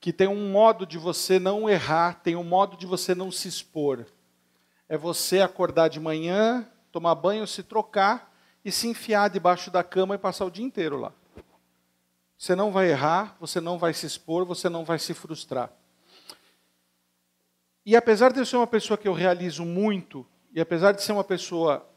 que 0.00 0.12
tem 0.12 0.28
um 0.28 0.50
modo 0.50 0.86
de 0.86 0.96
você 0.96 1.38
não 1.38 1.68
errar, 1.68 2.20
tem 2.22 2.36
um 2.36 2.44
modo 2.44 2.76
de 2.76 2.86
você 2.86 3.14
não 3.14 3.30
se 3.32 3.48
expor. 3.48 4.06
É 4.88 4.96
você 4.96 5.40
acordar 5.40 5.88
de 5.88 5.98
manhã, 5.98 6.66
tomar 6.92 7.14
banho, 7.14 7.46
se 7.46 7.62
trocar 7.62 8.32
e 8.64 8.70
se 8.70 8.86
enfiar 8.88 9.28
debaixo 9.28 9.70
da 9.70 9.82
cama 9.82 10.14
e 10.14 10.18
passar 10.18 10.44
o 10.44 10.50
dia 10.50 10.64
inteiro 10.64 10.98
lá. 10.98 11.12
Você 12.36 12.54
não 12.54 12.70
vai 12.70 12.90
errar, 12.90 13.36
você 13.40 13.60
não 13.60 13.78
vai 13.78 13.92
se 13.92 14.06
expor, 14.06 14.44
você 14.44 14.68
não 14.68 14.84
vai 14.84 14.98
se 14.98 15.12
frustrar. 15.12 15.72
E 17.84 17.96
apesar 17.96 18.32
de 18.32 18.38
eu 18.38 18.46
ser 18.46 18.56
uma 18.56 18.66
pessoa 18.66 18.96
que 18.96 19.08
eu 19.08 19.12
realizo 19.12 19.64
muito, 19.64 20.24
e 20.52 20.60
apesar 20.60 20.92
de 20.92 21.02
ser 21.02 21.12
uma 21.12 21.24
pessoa 21.24 21.88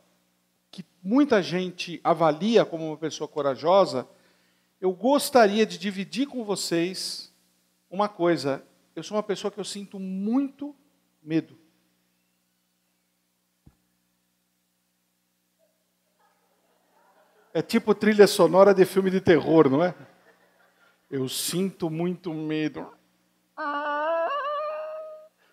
que 0.72 0.84
muita 1.04 1.44
gente 1.44 2.02
avalia 2.04 2.66
como 2.66 2.88
uma 2.88 2.98
pessoa 2.98 3.28
corajosa, 3.28 4.08
eu 4.80 4.92
gostaria 4.92 5.66
de 5.66 5.78
dividir 5.78 6.28
com 6.28 6.44
vocês 6.44 7.31
uma 7.92 8.08
coisa. 8.08 8.64
Eu 8.96 9.04
sou 9.04 9.18
uma 9.18 9.24
pessoa 9.24 9.52
que 9.52 9.60
eu 9.60 9.66
sinto 9.66 10.00
muito 10.00 10.74
medo. 11.22 11.60
É 17.54 17.62
tipo 17.62 17.94
trilha 17.94 18.26
sonora 18.28 18.74
de 18.74 18.86
filme 18.86 19.12
de 19.12 19.20
terror, 19.20 19.70
não 19.70 19.84
é? 19.84 19.94
Eu 21.10 21.28
sinto 21.28 21.90
muito 21.90 22.34
medo. 22.34 22.90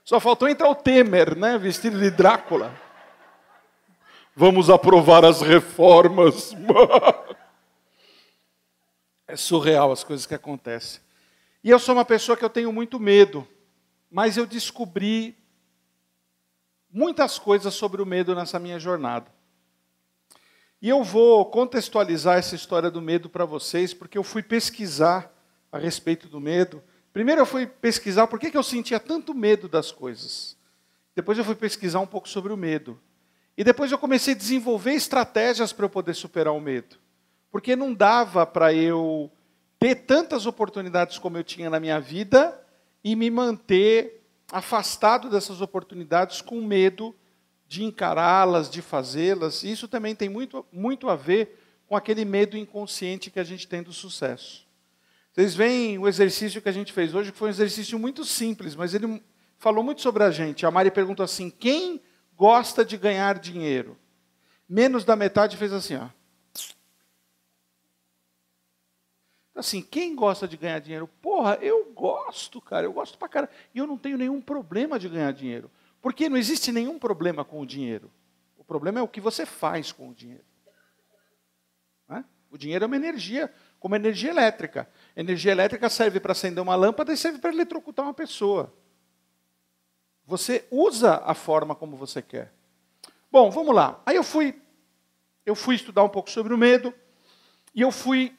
Só 0.04 0.20
faltou 0.20 0.48
entrar 0.48 0.70
o 0.70 0.76
Temer, 0.76 1.36
né? 1.36 1.58
Vestido 1.58 1.98
de 1.98 2.10
Drácula. 2.10 2.72
Vamos 4.34 4.70
aprovar 4.70 5.24
as 5.24 5.42
reformas. 5.42 6.54
É 9.30 9.36
surreal 9.36 9.92
as 9.92 10.02
coisas 10.02 10.24
que 10.24 10.34
acontecem. 10.34 11.02
E 11.62 11.70
eu 11.70 11.78
sou 11.78 11.94
uma 11.94 12.04
pessoa 12.04 12.36
que 12.36 12.44
eu 12.44 12.50
tenho 12.50 12.72
muito 12.72 13.00
medo, 13.00 13.46
mas 14.10 14.36
eu 14.36 14.46
descobri 14.46 15.36
muitas 16.90 17.38
coisas 17.38 17.74
sobre 17.74 18.00
o 18.00 18.06
medo 18.06 18.34
nessa 18.34 18.58
minha 18.58 18.78
jornada. 18.78 19.30
E 20.80 20.88
eu 20.88 21.02
vou 21.02 21.44
contextualizar 21.46 22.38
essa 22.38 22.54
história 22.54 22.90
do 22.90 23.02
medo 23.02 23.28
para 23.28 23.44
vocês, 23.44 23.92
porque 23.92 24.16
eu 24.16 24.22
fui 24.22 24.42
pesquisar 24.42 25.34
a 25.72 25.78
respeito 25.78 26.28
do 26.28 26.40
medo. 26.40 26.82
Primeiro 27.12 27.40
eu 27.40 27.46
fui 27.46 27.66
pesquisar 27.66 28.28
por 28.28 28.38
que, 28.38 28.50
que 28.50 28.56
eu 28.56 28.62
sentia 28.62 29.00
tanto 29.00 29.34
medo 29.34 29.68
das 29.68 29.90
coisas. 29.90 30.56
Depois 31.16 31.36
eu 31.36 31.44
fui 31.44 31.56
pesquisar 31.56 31.98
um 32.00 32.06
pouco 32.06 32.28
sobre 32.28 32.52
o 32.52 32.56
medo. 32.56 32.98
E 33.56 33.64
depois 33.64 33.90
eu 33.90 33.98
comecei 33.98 34.34
a 34.34 34.36
desenvolver 34.36 34.92
estratégias 34.92 35.72
para 35.72 35.84
eu 35.84 35.90
poder 35.90 36.14
superar 36.14 36.54
o 36.54 36.60
medo 36.60 36.96
porque 37.50 37.74
não 37.74 37.94
dava 37.94 38.46
para 38.46 38.72
eu 38.72 39.30
ter 39.78 39.94
tantas 39.94 40.46
oportunidades 40.46 41.18
como 41.18 41.36
eu 41.36 41.44
tinha 41.44 41.70
na 41.70 41.78
minha 41.78 42.00
vida 42.00 42.58
e 43.02 43.14
me 43.14 43.30
manter 43.30 44.24
afastado 44.50 45.30
dessas 45.30 45.60
oportunidades 45.60 46.40
com 46.40 46.60
medo 46.60 47.14
de 47.66 47.84
encará-las, 47.84 48.70
de 48.70 48.82
fazê-las. 48.82 49.62
Isso 49.62 49.86
também 49.86 50.14
tem 50.14 50.28
muito, 50.28 50.66
muito 50.72 51.08
a 51.08 51.16
ver 51.16 51.62
com 51.86 51.96
aquele 51.96 52.24
medo 52.24 52.56
inconsciente 52.56 53.30
que 53.30 53.38
a 53.38 53.44
gente 53.44 53.68
tem 53.68 53.82
do 53.82 53.92
sucesso. 53.92 54.66
Vocês 55.32 55.54
veem 55.54 55.98
o 55.98 56.08
exercício 56.08 56.60
que 56.60 56.68
a 56.68 56.72
gente 56.72 56.92
fez 56.92 57.14
hoje, 57.14 57.30
que 57.30 57.38
foi 57.38 57.48
um 57.48 57.50
exercício 57.50 57.98
muito 57.98 58.24
simples, 58.24 58.74
mas 58.74 58.94
ele 58.94 59.22
falou 59.58 59.84
muito 59.84 60.00
sobre 60.00 60.24
a 60.24 60.30
gente. 60.30 60.66
A 60.66 60.70
Mari 60.70 60.90
perguntou 60.90 61.22
assim: 61.22 61.50
quem 61.50 62.00
gosta 62.34 62.84
de 62.84 62.96
ganhar 62.96 63.38
dinheiro? 63.38 63.96
Menos 64.68 65.04
da 65.04 65.14
metade 65.14 65.56
fez 65.56 65.72
assim, 65.72 65.96
ó. 65.96 66.08
Assim, 69.58 69.82
quem 69.82 70.14
gosta 70.14 70.46
de 70.46 70.56
ganhar 70.56 70.78
dinheiro? 70.78 71.08
Porra, 71.20 71.58
eu 71.60 71.92
gosto, 71.92 72.60
cara, 72.60 72.86
eu 72.86 72.92
gosto 72.92 73.18
pra 73.18 73.28
cara. 73.28 73.50
E 73.74 73.78
eu 73.78 73.88
não 73.88 73.98
tenho 73.98 74.16
nenhum 74.16 74.40
problema 74.40 75.00
de 75.00 75.08
ganhar 75.08 75.32
dinheiro. 75.32 75.68
Porque 76.00 76.28
não 76.28 76.36
existe 76.36 76.70
nenhum 76.70 76.96
problema 76.96 77.44
com 77.44 77.60
o 77.60 77.66
dinheiro. 77.66 78.08
O 78.56 78.62
problema 78.62 79.00
é 79.00 79.02
o 79.02 79.08
que 79.08 79.20
você 79.20 79.44
faz 79.44 79.90
com 79.90 80.10
o 80.10 80.14
dinheiro. 80.14 80.44
É? 82.08 82.22
O 82.48 82.56
dinheiro 82.56 82.84
é 82.84 82.86
uma 82.86 82.94
energia, 82.94 83.52
como 83.80 83.96
energia 83.96 84.30
elétrica. 84.30 84.88
Energia 85.16 85.50
elétrica 85.50 85.88
serve 85.88 86.20
para 86.20 86.30
acender 86.30 86.62
uma 86.62 86.76
lâmpada 86.76 87.12
e 87.12 87.16
serve 87.16 87.40
para 87.40 87.50
eletrocutar 87.50 88.06
uma 88.06 88.14
pessoa. 88.14 88.72
Você 90.24 90.68
usa 90.70 91.20
a 91.24 91.34
forma 91.34 91.74
como 91.74 91.96
você 91.96 92.22
quer. 92.22 92.52
Bom, 93.28 93.50
vamos 93.50 93.74
lá. 93.74 94.00
Aí 94.06 94.14
eu 94.14 94.22
fui, 94.22 94.62
eu 95.44 95.56
fui 95.56 95.74
estudar 95.74 96.04
um 96.04 96.08
pouco 96.08 96.30
sobre 96.30 96.54
o 96.54 96.58
medo 96.58 96.94
e 97.74 97.80
eu 97.80 97.90
fui 97.90 98.37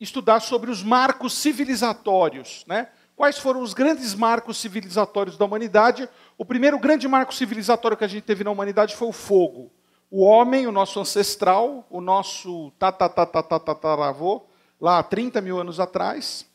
estudar 0.00 0.40
sobre 0.40 0.70
os 0.70 0.82
marcos 0.82 1.34
civilizatórios. 1.34 2.64
Né? 2.66 2.88
Quais 3.14 3.38
foram 3.38 3.62
os 3.62 3.72
grandes 3.72 4.14
marcos 4.14 4.58
civilizatórios 4.58 5.36
da 5.36 5.44
humanidade? 5.44 6.08
O 6.36 6.44
primeiro 6.44 6.78
grande 6.78 7.08
marco 7.08 7.34
civilizatório 7.34 7.96
que 7.96 8.04
a 8.04 8.08
gente 8.08 8.24
teve 8.24 8.44
na 8.44 8.50
humanidade 8.50 8.94
foi 8.94 9.08
o 9.08 9.12
fogo. 9.12 9.72
O 10.10 10.22
homem, 10.22 10.66
o 10.66 10.72
nosso 10.72 11.00
ancestral, 11.00 11.86
o 11.90 12.00
nosso 12.00 12.70
tatatatataravô, 12.78 14.44
lá 14.80 14.98
há 14.98 15.02
30 15.02 15.40
mil 15.40 15.58
anos 15.58 15.80
atrás, 15.80 16.46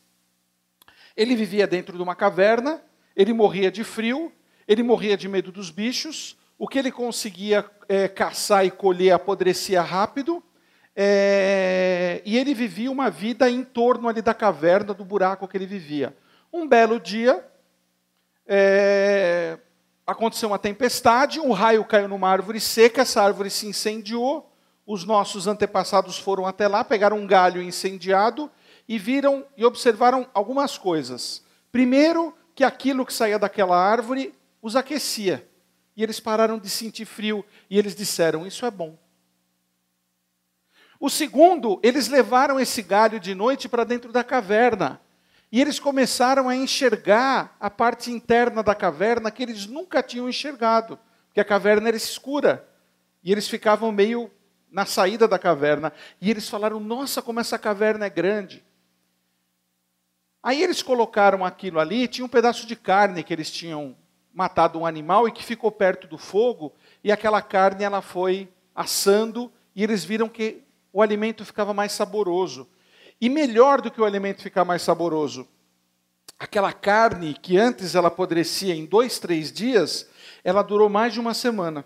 ele 1.16 1.36
vivia 1.36 1.66
dentro 1.66 1.96
de 1.96 2.02
uma 2.02 2.14
caverna, 2.14 2.82
ele 3.14 3.32
morria 3.32 3.70
de 3.70 3.84
frio, 3.84 4.32
ele 4.66 4.82
morria 4.82 5.16
de 5.16 5.28
medo 5.28 5.52
dos 5.52 5.70
bichos, 5.70 6.36
o 6.58 6.68
que 6.68 6.78
ele 6.78 6.92
conseguia 6.92 7.68
é, 7.88 8.08
caçar 8.08 8.64
e 8.64 8.70
colher 8.70 9.12
apodrecia 9.12 9.82
rápido, 9.82 10.42
é, 10.94 12.20
e 12.24 12.36
ele 12.36 12.54
vivia 12.54 12.90
uma 12.90 13.10
vida 13.10 13.48
em 13.50 13.64
torno 13.64 14.08
ali 14.08 14.20
da 14.20 14.34
caverna, 14.34 14.92
do 14.92 15.04
buraco 15.04 15.48
que 15.48 15.56
ele 15.56 15.66
vivia. 15.66 16.16
Um 16.52 16.66
belo 16.66 17.00
dia, 17.00 17.44
é, 18.46 19.58
aconteceu 20.06 20.48
uma 20.48 20.58
tempestade, 20.58 21.40
um 21.40 21.52
raio 21.52 21.84
caiu 21.84 22.08
numa 22.08 22.28
árvore 22.28 22.60
seca, 22.60 23.02
essa 23.02 23.22
árvore 23.22 23.50
se 23.50 23.66
incendiou. 23.66 24.50
Os 24.86 25.04
nossos 25.04 25.46
antepassados 25.46 26.18
foram 26.18 26.44
até 26.44 26.68
lá, 26.68 26.84
pegaram 26.84 27.16
um 27.16 27.26
galho 27.26 27.62
incendiado 27.62 28.50
e 28.88 28.98
viram 28.98 29.46
e 29.56 29.64
observaram 29.64 30.26
algumas 30.34 30.76
coisas. 30.76 31.42
Primeiro, 31.70 32.34
que 32.54 32.64
aquilo 32.64 33.06
que 33.06 33.14
saía 33.14 33.38
daquela 33.38 33.76
árvore 33.76 34.34
os 34.60 34.76
aquecia. 34.76 35.48
E 35.96 36.02
eles 36.02 36.20
pararam 36.20 36.58
de 36.58 36.68
sentir 36.68 37.04
frio 37.04 37.44
e 37.70 37.78
eles 37.78 37.94
disseram: 37.94 38.46
Isso 38.46 38.66
é 38.66 38.70
bom. 38.70 38.96
O 41.02 41.10
segundo, 41.10 41.80
eles 41.82 42.06
levaram 42.06 42.60
esse 42.60 42.80
galho 42.80 43.18
de 43.18 43.34
noite 43.34 43.68
para 43.68 43.82
dentro 43.82 44.12
da 44.12 44.22
caverna. 44.22 45.00
E 45.50 45.60
eles 45.60 45.80
começaram 45.80 46.48
a 46.48 46.54
enxergar 46.54 47.56
a 47.58 47.68
parte 47.68 48.12
interna 48.12 48.62
da 48.62 48.72
caverna 48.72 49.28
que 49.28 49.42
eles 49.42 49.66
nunca 49.66 50.00
tinham 50.00 50.28
enxergado, 50.28 50.96
porque 51.26 51.40
a 51.40 51.44
caverna 51.44 51.88
era 51.88 51.96
escura. 51.96 52.68
E 53.20 53.32
eles 53.32 53.48
ficavam 53.48 53.90
meio 53.90 54.30
na 54.70 54.86
saída 54.86 55.26
da 55.26 55.40
caverna. 55.40 55.92
E 56.20 56.30
eles 56.30 56.48
falaram: 56.48 56.78
Nossa, 56.78 57.20
como 57.20 57.40
essa 57.40 57.58
caverna 57.58 58.06
é 58.06 58.10
grande. 58.10 58.64
Aí 60.40 60.62
eles 60.62 60.84
colocaram 60.84 61.44
aquilo 61.44 61.80
ali, 61.80 62.06
tinha 62.06 62.24
um 62.24 62.28
pedaço 62.28 62.64
de 62.64 62.76
carne 62.76 63.24
que 63.24 63.32
eles 63.32 63.50
tinham 63.50 63.96
matado 64.32 64.78
um 64.78 64.86
animal 64.86 65.26
e 65.26 65.32
que 65.32 65.42
ficou 65.42 65.72
perto 65.72 66.06
do 66.06 66.16
fogo, 66.16 66.72
e 67.02 67.10
aquela 67.10 67.42
carne 67.42 67.82
ela 67.82 68.00
foi 68.00 68.48
assando, 68.72 69.52
e 69.74 69.82
eles 69.82 70.04
viram 70.04 70.28
que 70.28 70.61
o 70.92 71.00
alimento 71.00 71.44
ficava 71.44 71.72
mais 71.72 71.92
saboroso. 71.92 72.68
E 73.20 73.28
melhor 73.28 73.80
do 73.80 73.90
que 73.90 74.00
o 74.00 74.04
alimento 74.04 74.42
ficar 74.42 74.64
mais 74.64 74.82
saboroso, 74.82 75.48
aquela 76.38 76.72
carne 76.72 77.34
que 77.34 77.56
antes 77.56 77.94
ela 77.94 78.08
apodrecia 78.08 78.74
em 78.74 78.84
dois, 78.84 79.18
três 79.18 79.52
dias, 79.52 80.10
ela 80.42 80.62
durou 80.62 80.88
mais 80.88 81.12
de 81.12 81.20
uma 81.20 81.34
semana. 81.34 81.84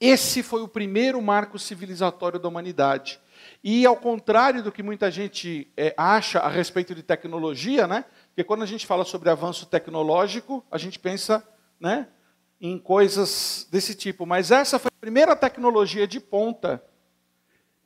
Esse 0.00 0.42
foi 0.42 0.60
o 0.62 0.68
primeiro 0.68 1.22
marco 1.22 1.58
civilizatório 1.58 2.40
da 2.40 2.48
humanidade. 2.48 3.20
E 3.62 3.86
ao 3.86 3.96
contrário 3.96 4.60
do 4.60 4.72
que 4.72 4.82
muita 4.82 5.08
gente 5.08 5.72
é, 5.76 5.94
acha 5.96 6.40
a 6.40 6.48
respeito 6.48 6.92
de 6.92 7.02
tecnologia, 7.04 7.86
né? 7.86 8.04
Porque 8.26 8.42
quando 8.42 8.62
a 8.62 8.66
gente 8.66 8.84
fala 8.84 9.04
sobre 9.04 9.30
avanço 9.30 9.66
tecnológico, 9.66 10.64
a 10.68 10.78
gente 10.78 10.98
pensa, 10.98 11.46
né, 11.78 12.08
em 12.60 12.76
coisas 12.78 13.68
desse 13.70 13.94
tipo. 13.94 14.26
Mas 14.26 14.50
essa 14.50 14.80
foi 14.80 14.88
a 14.88 15.00
primeira 15.00 15.36
tecnologia 15.36 16.08
de 16.08 16.18
ponta 16.18 16.82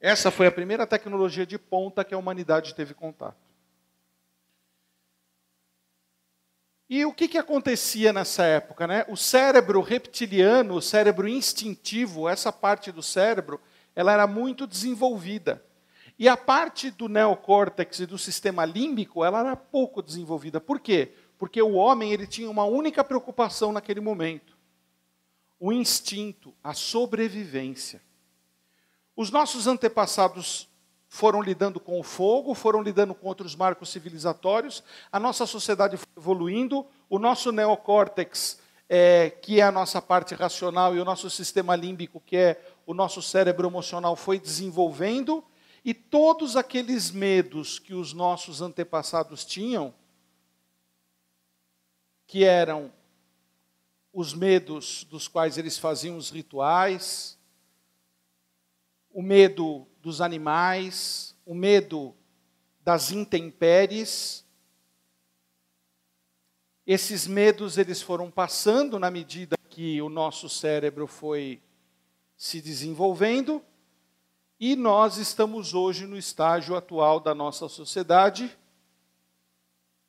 essa 0.07 0.31
foi 0.31 0.47
a 0.47 0.53
primeira 0.53 0.87
tecnologia 0.87 1.45
de 1.45 1.59
ponta 1.59 2.05
que 2.05 2.15
a 2.15 2.19
humanidade 2.19 2.77
teve 2.77 2.95
contato. 2.95 3.37
E 6.89 7.05
o 7.05 7.13
que, 7.13 7.27
que 7.27 7.37
acontecia 7.37 8.13
nessa 8.13 8.45
época? 8.45 8.87
Né? 8.87 9.05
O 9.09 9.17
cérebro 9.17 9.81
reptiliano, 9.81 10.77
o 10.77 10.81
cérebro 10.81 11.27
instintivo, 11.27 12.29
essa 12.29 12.53
parte 12.53 12.93
do 12.93 13.03
cérebro, 13.03 13.61
ela 13.97 14.13
era 14.13 14.29
muito 14.29 14.65
desenvolvida. 14.65 15.61
E 16.17 16.29
a 16.29 16.37
parte 16.37 16.89
do 16.89 17.09
neocórtex 17.09 17.99
e 17.99 18.07
do 18.07 18.17
sistema 18.17 18.65
límbico, 18.65 19.25
ela 19.25 19.41
era 19.41 19.57
pouco 19.57 20.01
desenvolvida. 20.01 20.61
Por 20.61 20.79
quê? 20.79 21.15
Porque 21.37 21.61
o 21.61 21.73
homem 21.73 22.13
ele 22.13 22.29
tinha 22.29 22.49
uma 22.49 22.65
única 22.65 23.03
preocupação 23.03 23.73
naquele 23.73 24.01
momento: 24.01 24.57
o 25.59 25.73
instinto, 25.73 26.55
a 26.63 26.75
sobrevivência. 26.75 28.06
Os 29.17 29.31
nossos 29.31 29.67
antepassados 29.67 30.69
foram 31.09 31.41
lidando 31.41 31.81
com 31.81 31.99
o 31.99 32.03
fogo, 32.03 32.55
foram 32.55 32.83
lidando 32.83 33.15
com 33.15 33.27
outros 33.27 33.57
marcos 33.57 33.89
civilizatórios, 33.89 34.85
a 35.11 35.19
nossa 35.19 35.47
sociedade 35.47 35.97
foi 35.97 36.09
evoluindo, 36.15 36.87
o 37.09 37.19
nosso 37.19 37.51
neocórtex, 37.51 38.59
é, 38.89 39.31
que 39.31 39.61
é 39.61 39.63
a 39.63 39.73
nossa 39.73 40.03
parte 40.03 40.35
racional, 40.35 40.95
e 40.95 41.01
o 41.01 41.05
nosso 41.05 41.31
sistema 41.31 41.75
límbico, 41.75 42.21
que 42.21 42.37
é 42.37 42.63
o 42.85 42.93
nosso 42.93 43.23
cérebro 43.23 43.67
emocional, 43.67 44.15
foi 44.15 44.39
desenvolvendo, 44.39 45.43
e 45.83 45.95
todos 45.95 46.57
aqueles 46.57 47.11
medos 47.11 47.79
que 47.79 47.95
os 47.95 48.13
nossos 48.13 48.61
antepassados 48.61 49.45
tinham, 49.45 49.95
que 52.27 52.45
eram 52.45 52.93
os 54.13 54.35
medos 54.35 55.05
dos 55.05 55.29
quais 55.29 55.57
eles 55.57 55.79
faziam 55.79 56.17
os 56.17 56.29
rituais, 56.31 57.36
o 59.17 59.23
medo 59.23 59.87
dos 60.03 60.21
animais, 60.21 61.35
o 61.47 61.55
medo 61.55 62.15
das 62.83 63.11
intempéries. 63.11 64.45
Esses 66.87 67.27
medos 67.27 67.79
eles 67.79 68.03
foram 68.03 68.31
passando 68.31 68.99
na 68.99 69.11
medida 69.11 69.57
que 69.71 70.03
o 70.03 70.11
nosso 70.11 70.51
cérebro 70.51 71.07
foi 71.07 71.63
se 72.37 72.61
desenvolvendo 72.61 73.65
e 74.61 74.77
nós 74.77 75.17
estamos 75.17 75.73
hoje 75.73 76.05
no 76.07 76.19
estágio 76.19 76.77
atual 76.77 77.19
da 77.19 77.35
nossa 77.35 77.71
sociedade 77.71 78.55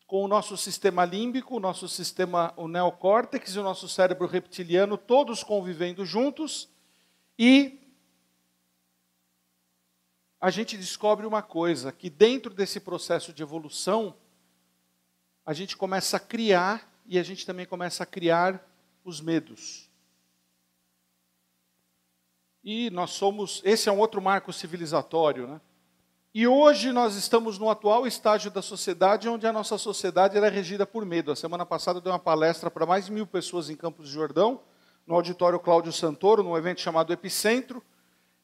com 0.06 0.22
o 0.26 0.28
nosso 0.28 0.58
sistema 0.58 1.06
límbico, 1.06 1.56
o 1.56 1.62
nosso 1.62 1.88
sistema 1.88 2.54
o 2.58 2.68
neocórtex 2.68 3.56
e 3.56 3.60
o 3.60 3.64
nosso 3.64 3.88
cérebro 3.88 4.28
reptiliano 4.28 4.98
todos 4.98 5.46
convivendo 5.46 6.06
juntos 6.06 6.70
e 7.40 7.87
a 10.48 10.50
gente 10.50 10.78
descobre 10.78 11.26
uma 11.26 11.42
coisa, 11.42 11.92
que 11.92 12.10
dentro 12.10 12.54
desse 12.54 12.80
processo 12.80 13.34
de 13.34 13.44
evolução, 13.44 14.16
a 15.46 15.52
gente 15.52 15.76
começa 15.76 16.16
a 16.16 16.20
criar 16.22 16.90
e 17.06 17.20
a 17.20 17.24
gente 17.24 17.46
também 17.46 17.66
começa 17.66 18.04
a 18.04 18.06
criar 18.06 18.66
os 19.04 19.20
medos. 19.20 19.90
E 22.64 22.90
nós 22.92 23.10
somos, 23.10 23.62
esse 23.66 23.90
é 23.90 23.92
um 23.92 24.00
outro 24.00 24.22
marco 24.22 24.54
civilizatório, 24.54 25.48
né? 25.48 25.62
E 26.34 26.48
hoje 26.48 26.94
nós 26.94 27.16
estamos 27.16 27.60
no 27.60 27.70
atual 27.70 28.08
estágio 28.08 28.50
da 28.50 28.62
sociedade, 28.62 29.28
onde 29.28 29.46
a 29.46 29.52
nossa 29.52 29.78
sociedade 29.78 30.38
é 30.38 30.50
regida 30.50 30.86
por 30.86 31.06
medo. 31.06 31.30
A 31.30 31.36
semana 31.36 31.66
passada 31.66 31.98
eu 31.98 32.02
dei 32.02 32.12
uma 32.12 32.20
palestra 32.20 32.72
para 32.72 32.86
mais 32.86 33.08
de 33.08 33.12
mil 33.12 33.28
pessoas 33.28 33.70
em 33.70 33.76
Campos 33.76 34.08
de 34.08 34.14
Jordão, 34.14 34.62
no 35.06 35.14
auditório 35.16 35.60
Cláudio 35.60 35.92
Santoro, 35.92 36.42
num 36.42 36.56
evento 36.56 36.80
chamado 36.80 37.12
Epicentro, 37.12 37.84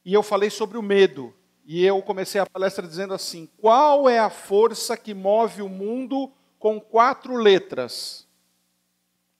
e 0.03 0.13
eu 0.13 0.21
falei 0.21 0.50
sobre 0.50 0.77
o 0.77 0.81
medo. 0.81 1.33
E 1.65 1.83
eu 1.86 2.01
comecei 2.01 2.42
a 2.42 2.45
palestra 2.45 2.88
dizendo 2.88 3.13
assim: 3.13 3.48
qual 3.57 4.10
é 4.10 4.19
a 4.19 4.30
força 4.30 4.98
que 4.98 5.13
move 5.13 5.62
o 5.62 5.69
mundo 5.69 6.31
com 6.60 6.80
quatro 6.80 7.36
letras? 7.36 8.27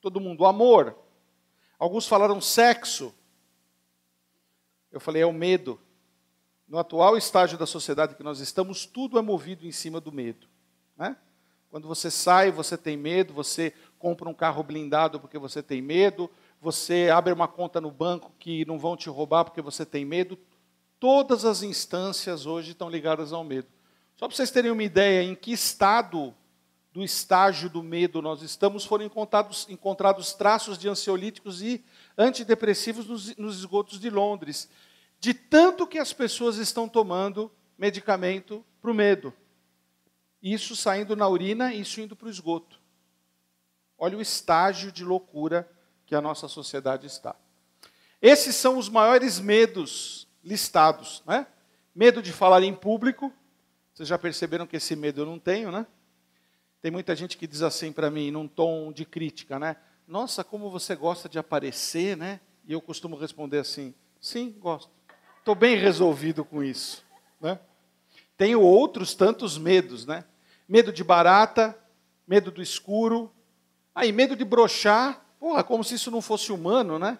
Todo 0.00 0.20
mundo, 0.20 0.44
amor. 0.44 0.96
Alguns 1.78 2.06
falaram 2.06 2.40
sexo. 2.40 3.14
Eu 4.90 5.00
falei, 5.00 5.22
é 5.22 5.26
o 5.26 5.32
medo. 5.32 5.80
No 6.68 6.78
atual 6.78 7.16
estágio 7.16 7.58
da 7.58 7.66
sociedade 7.66 8.14
que 8.14 8.22
nós 8.22 8.40
estamos, 8.40 8.86
tudo 8.86 9.18
é 9.18 9.22
movido 9.22 9.66
em 9.66 9.72
cima 9.72 10.00
do 10.00 10.12
medo. 10.12 10.46
Né? 10.96 11.16
Quando 11.70 11.88
você 11.88 12.10
sai, 12.10 12.50
você 12.50 12.78
tem 12.78 12.96
medo, 12.96 13.34
você 13.34 13.74
compra 13.98 14.28
um 14.28 14.34
carro 14.34 14.62
blindado 14.62 15.18
porque 15.18 15.38
você 15.38 15.62
tem 15.62 15.82
medo, 15.82 16.30
você 16.60 17.10
abre 17.12 17.32
uma 17.32 17.48
conta 17.48 17.80
no 17.80 17.90
banco 17.90 18.32
que 18.38 18.64
não 18.64 18.78
vão 18.78 18.96
te 18.96 19.08
roubar 19.10 19.44
porque 19.44 19.60
você 19.60 19.84
tem 19.84 20.04
medo. 20.04 20.38
Todas 20.98 21.44
as 21.44 21.62
instâncias 21.62 22.46
hoje 22.46 22.72
estão 22.72 22.88
ligadas 22.88 23.32
ao 23.32 23.44
medo. 23.44 23.68
Só 24.16 24.26
para 24.26 24.36
vocês 24.36 24.50
terem 24.50 24.70
uma 24.70 24.82
ideia 24.82 25.22
em 25.22 25.34
que 25.34 25.52
estado 25.52 26.34
do 26.92 27.02
estágio 27.02 27.68
do 27.68 27.82
medo 27.82 28.22
nós 28.22 28.40
estamos, 28.40 28.84
foram 28.84 29.04
encontrados, 29.04 29.66
encontrados 29.68 30.32
traços 30.32 30.78
de 30.78 30.88
ansiolíticos 30.88 31.60
e 31.60 31.84
antidepressivos 32.16 33.06
nos, 33.06 33.36
nos 33.36 33.58
esgotos 33.58 33.98
de 33.98 34.08
Londres. 34.08 34.68
De 35.18 35.34
tanto 35.34 35.86
que 35.88 35.98
as 35.98 36.12
pessoas 36.12 36.56
estão 36.56 36.88
tomando 36.88 37.50
medicamento 37.76 38.64
para 38.80 38.92
o 38.92 38.94
medo. 38.94 39.34
Isso 40.40 40.76
saindo 40.76 41.16
na 41.16 41.28
urina, 41.28 41.74
isso 41.74 42.00
indo 42.00 42.14
para 42.14 42.28
o 42.28 42.30
esgoto. 42.30 42.78
Olha 43.98 44.16
o 44.16 44.22
estágio 44.22 44.92
de 44.92 45.04
loucura 45.04 45.68
que 46.06 46.14
a 46.14 46.20
nossa 46.20 46.46
sociedade 46.46 47.06
está. 47.06 47.34
Esses 48.22 48.54
são 48.54 48.78
os 48.78 48.88
maiores 48.88 49.40
medos 49.40 50.28
listados. 50.44 51.22
Né? 51.26 51.46
Medo 51.94 52.22
de 52.22 52.32
falar 52.32 52.62
em 52.62 52.74
público. 52.74 53.32
Vocês 53.92 54.08
já 54.08 54.18
perceberam 54.18 54.66
que 54.66 54.76
esse 54.76 54.94
medo 54.94 55.22
eu 55.22 55.26
não 55.26 55.38
tenho, 55.38 55.70
né? 55.70 55.86
Tem 56.82 56.90
muita 56.90 57.16
gente 57.16 57.38
que 57.38 57.46
diz 57.46 57.62
assim 57.62 57.92
para 57.92 58.10
mim, 58.10 58.30
num 58.30 58.46
tom 58.46 58.92
de 58.92 59.04
crítica, 59.04 59.58
né? 59.58 59.76
Nossa, 60.06 60.44
como 60.44 60.68
você 60.68 60.94
gosta 60.94 61.28
de 61.28 61.38
aparecer, 61.38 62.16
né? 62.16 62.40
E 62.66 62.72
eu 62.72 62.80
costumo 62.80 63.16
responder 63.16 63.58
assim: 63.58 63.94
sim, 64.20 64.54
gosto. 64.58 64.90
Estou 65.38 65.54
bem 65.54 65.76
resolvido 65.76 66.44
com 66.44 66.62
isso. 66.62 67.04
Né? 67.40 67.58
Tenho 68.36 68.60
outros 68.60 69.14
tantos 69.14 69.56
medos, 69.56 70.04
né? 70.04 70.24
Medo 70.68 70.92
de 70.92 71.04
barata, 71.04 71.78
medo 72.26 72.50
do 72.50 72.62
escuro, 72.62 73.32
aí 73.94 74.10
medo 74.10 74.34
de 74.34 74.44
brochar, 74.44 75.24
porra, 75.38 75.62
como 75.62 75.84
se 75.84 75.94
isso 75.94 76.10
não 76.10 76.20
fosse 76.20 76.50
humano, 76.50 76.98
né? 76.98 77.18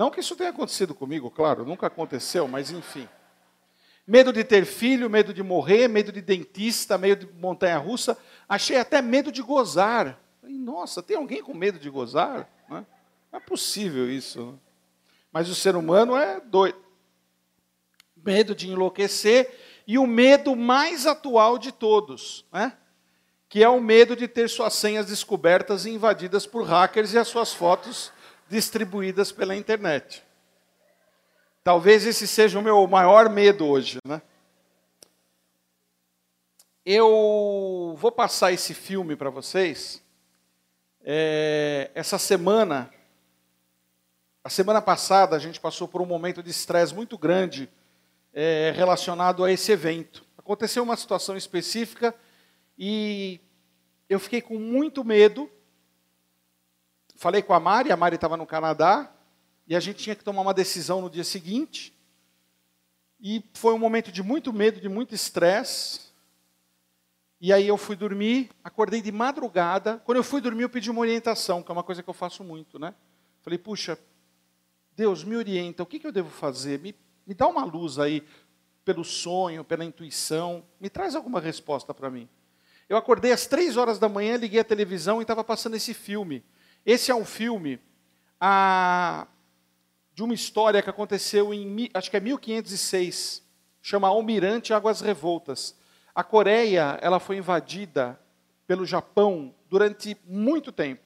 Não 0.00 0.10
que 0.10 0.20
isso 0.20 0.34
tenha 0.34 0.48
acontecido 0.48 0.94
comigo, 0.94 1.30
claro, 1.30 1.62
nunca 1.62 1.86
aconteceu, 1.86 2.48
mas 2.48 2.70
enfim. 2.70 3.06
Medo 4.06 4.32
de 4.32 4.42
ter 4.42 4.64
filho, 4.64 5.10
medo 5.10 5.34
de 5.34 5.42
morrer, 5.42 5.88
medo 5.88 6.10
de 6.10 6.22
dentista, 6.22 6.96
medo 6.96 7.26
de 7.26 7.32
montanha 7.34 7.76
russa. 7.76 8.16
Achei 8.48 8.78
até 8.78 9.02
medo 9.02 9.30
de 9.30 9.42
gozar. 9.42 10.18
Nossa, 10.42 11.02
tem 11.02 11.18
alguém 11.18 11.42
com 11.42 11.52
medo 11.52 11.78
de 11.78 11.90
gozar? 11.90 12.48
Não 12.66 12.78
é, 12.78 12.86
Não 13.30 13.40
é 13.40 13.40
possível 13.40 14.10
isso. 14.10 14.46
Né? 14.46 14.58
Mas 15.30 15.50
o 15.50 15.54
ser 15.54 15.76
humano 15.76 16.16
é 16.16 16.40
doido. 16.40 16.78
Medo 18.16 18.54
de 18.54 18.70
enlouquecer 18.70 19.54
e 19.86 19.98
o 19.98 20.06
medo 20.06 20.56
mais 20.56 21.06
atual 21.06 21.58
de 21.58 21.72
todos, 21.72 22.46
né? 22.50 22.72
que 23.50 23.62
é 23.62 23.68
o 23.68 23.82
medo 23.82 24.16
de 24.16 24.26
ter 24.26 24.48
suas 24.48 24.72
senhas 24.72 25.04
descobertas 25.04 25.84
e 25.84 25.90
invadidas 25.90 26.46
por 26.46 26.64
hackers 26.64 27.12
e 27.12 27.18
as 27.18 27.28
suas 27.28 27.52
fotos 27.52 28.10
distribuídas 28.50 29.30
pela 29.30 29.54
internet. 29.54 30.24
Talvez 31.62 32.04
esse 32.04 32.26
seja 32.26 32.58
o 32.58 32.62
meu 32.62 32.84
maior 32.88 33.30
medo 33.30 33.64
hoje, 33.64 33.98
né? 34.04 34.20
Eu 36.84 37.94
vou 37.96 38.10
passar 38.10 38.50
esse 38.50 38.74
filme 38.74 39.14
para 39.14 39.30
vocês. 39.30 40.02
É, 41.02 41.90
essa 41.94 42.18
semana, 42.18 42.90
a 44.42 44.50
semana 44.50 44.82
passada, 44.82 45.36
a 45.36 45.38
gente 45.38 45.60
passou 45.60 45.86
por 45.86 46.02
um 46.02 46.06
momento 46.06 46.42
de 46.42 46.50
estresse 46.50 46.92
muito 46.92 47.16
grande 47.16 47.70
é, 48.32 48.72
relacionado 48.74 49.44
a 49.44 49.52
esse 49.52 49.70
evento. 49.70 50.24
Aconteceu 50.36 50.82
uma 50.82 50.96
situação 50.96 51.36
específica 51.36 52.12
e 52.76 53.40
eu 54.08 54.18
fiquei 54.18 54.40
com 54.40 54.58
muito 54.58 55.04
medo 55.04 55.48
falei 57.20 57.42
com 57.42 57.52
a 57.52 57.60
Mari, 57.60 57.92
a 57.92 57.96
Mari 57.98 58.14
estava 58.14 58.34
no 58.34 58.46
Canadá, 58.46 59.12
e 59.68 59.76
a 59.76 59.80
gente 59.80 59.98
tinha 59.98 60.16
que 60.16 60.24
tomar 60.24 60.40
uma 60.40 60.54
decisão 60.54 61.02
no 61.02 61.10
dia 61.10 61.22
seguinte. 61.22 61.94
E 63.20 63.44
foi 63.52 63.74
um 63.74 63.78
momento 63.78 64.10
de 64.10 64.22
muito 64.22 64.50
medo, 64.54 64.80
de 64.80 64.88
muito 64.88 65.14
estresse. 65.14 66.00
E 67.38 67.52
aí 67.52 67.68
eu 67.68 67.76
fui 67.76 67.94
dormir, 67.94 68.48
acordei 68.64 69.02
de 69.02 69.12
madrugada. 69.12 70.00
Quando 70.06 70.16
eu 70.16 70.24
fui 70.24 70.40
dormir, 70.40 70.62
eu 70.62 70.70
pedi 70.70 70.90
uma 70.90 71.02
orientação, 71.02 71.62
que 71.62 71.70
é 71.70 71.74
uma 71.74 71.82
coisa 71.82 72.02
que 72.02 72.08
eu 72.08 72.14
faço 72.14 72.42
muito, 72.42 72.78
né? 72.78 72.94
Falei, 73.42 73.58
puxa, 73.58 73.98
Deus, 74.96 75.22
me 75.22 75.36
orienta, 75.36 75.82
o 75.82 75.86
que, 75.86 75.98
que 75.98 76.06
eu 76.06 76.12
devo 76.12 76.30
fazer? 76.30 76.78
Me, 76.78 76.96
me 77.26 77.34
dá 77.34 77.46
uma 77.46 77.64
luz 77.64 77.98
aí, 77.98 78.26
pelo 78.82 79.04
sonho, 79.04 79.62
pela 79.62 79.84
intuição, 79.84 80.64
me 80.80 80.88
traz 80.88 81.14
alguma 81.14 81.38
resposta 81.38 81.92
para 81.92 82.08
mim. 82.08 82.26
Eu 82.88 82.96
acordei 82.96 83.30
às 83.30 83.46
três 83.46 83.76
horas 83.76 83.98
da 83.98 84.08
manhã, 84.08 84.38
liguei 84.38 84.58
a 84.58 84.64
televisão 84.64 85.20
e 85.20 85.22
estava 85.22 85.44
passando 85.44 85.76
esse 85.76 85.92
filme. 85.92 86.42
Esse 86.84 87.10
é 87.10 87.14
um 87.14 87.24
filme 87.24 87.78
a, 88.40 89.26
de 90.14 90.22
uma 90.22 90.32
história 90.32 90.80
que 90.80 90.88
aconteceu 90.88 91.52
em, 91.52 91.90
acho 91.92 92.10
que 92.10 92.16
é 92.16 92.20
1506, 92.20 93.42
chama 93.82 94.08
Almirante 94.08 94.72
Águas 94.72 95.00
Revoltas. 95.00 95.78
A 96.14 96.24
Coreia, 96.24 96.98
ela 97.02 97.20
foi 97.20 97.36
invadida 97.36 98.18
pelo 98.66 98.86
Japão 98.86 99.54
durante 99.68 100.16
muito 100.24 100.72
tempo. 100.72 101.02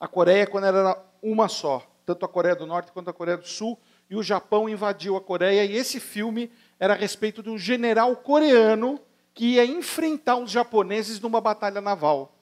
A 0.00 0.08
Coreia, 0.08 0.46
quando 0.46 0.64
era 0.64 1.00
uma 1.22 1.48
só, 1.48 1.86
tanto 2.04 2.24
a 2.24 2.28
Coreia 2.28 2.56
do 2.56 2.66
Norte 2.66 2.92
quanto 2.92 3.10
a 3.10 3.12
Coreia 3.12 3.36
do 3.36 3.46
Sul, 3.46 3.78
e 4.08 4.16
o 4.16 4.22
Japão 4.22 4.68
invadiu 4.68 5.16
a 5.16 5.20
Coreia, 5.20 5.64
e 5.64 5.76
esse 5.76 6.00
filme 6.00 6.50
era 6.78 6.94
a 6.94 6.96
respeito 6.96 7.42
de 7.42 7.50
um 7.50 7.58
general 7.58 8.16
coreano 8.16 9.00
que 9.34 9.54
ia 9.54 9.64
enfrentar 9.64 10.36
os 10.36 10.50
japoneses 10.50 11.20
numa 11.20 11.40
batalha 11.40 11.80
naval. 11.80 12.36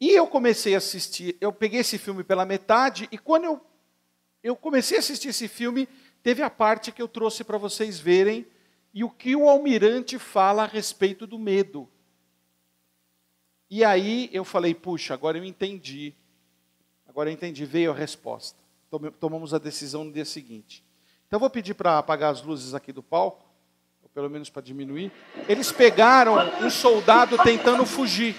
E 0.00 0.10
eu 0.10 0.26
comecei 0.26 0.74
a 0.74 0.78
assistir, 0.78 1.36
eu 1.40 1.52
peguei 1.52 1.80
esse 1.80 1.98
filme 1.98 2.24
pela 2.24 2.44
metade, 2.44 3.08
e 3.12 3.18
quando 3.18 3.44
eu, 3.44 3.60
eu 4.42 4.56
comecei 4.56 4.96
a 4.96 5.00
assistir 5.00 5.28
esse 5.28 5.48
filme, 5.48 5.88
teve 6.22 6.42
a 6.42 6.50
parte 6.50 6.92
que 6.92 7.00
eu 7.00 7.08
trouxe 7.08 7.44
para 7.44 7.58
vocês 7.58 7.98
verem, 7.98 8.46
e 8.92 9.02
o 9.02 9.10
que 9.10 9.34
o 9.34 9.48
almirante 9.48 10.18
fala 10.18 10.62
a 10.62 10.66
respeito 10.66 11.26
do 11.26 11.38
medo. 11.38 11.88
E 13.68 13.82
aí 13.82 14.30
eu 14.32 14.44
falei, 14.44 14.72
puxa, 14.72 15.14
agora 15.14 15.36
eu 15.36 15.44
entendi. 15.44 16.14
Agora 17.06 17.28
eu 17.28 17.34
entendi, 17.34 17.64
veio 17.64 17.90
a 17.90 17.94
resposta. 17.94 18.58
Tomamos 19.18 19.52
a 19.52 19.58
decisão 19.58 20.04
no 20.04 20.12
dia 20.12 20.24
seguinte. 20.24 20.84
Então 21.26 21.40
vou 21.40 21.50
pedir 21.50 21.74
para 21.74 21.98
apagar 21.98 22.30
as 22.32 22.42
luzes 22.42 22.74
aqui 22.74 22.92
do 22.92 23.02
palco, 23.02 23.43
pelo 24.13 24.29
menos 24.29 24.49
para 24.49 24.61
diminuir. 24.61 25.11
Eles 25.47 25.71
pegaram 25.71 26.35
um 26.61 26.69
soldado 26.69 27.37
tentando 27.37 27.85
fugir. 27.85 28.35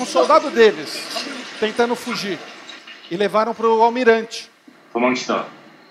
Um 0.00 0.04
soldado 0.04 0.50
deles 0.50 0.98
tentando 1.60 1.94
fugir. 1.94 2.38
E 3.10 3.16
levaram 3.16 3.54
para 3.54 3.68
o 3.68 3.82
almirante. 3.82 4.50
도망치다 4.92 5.46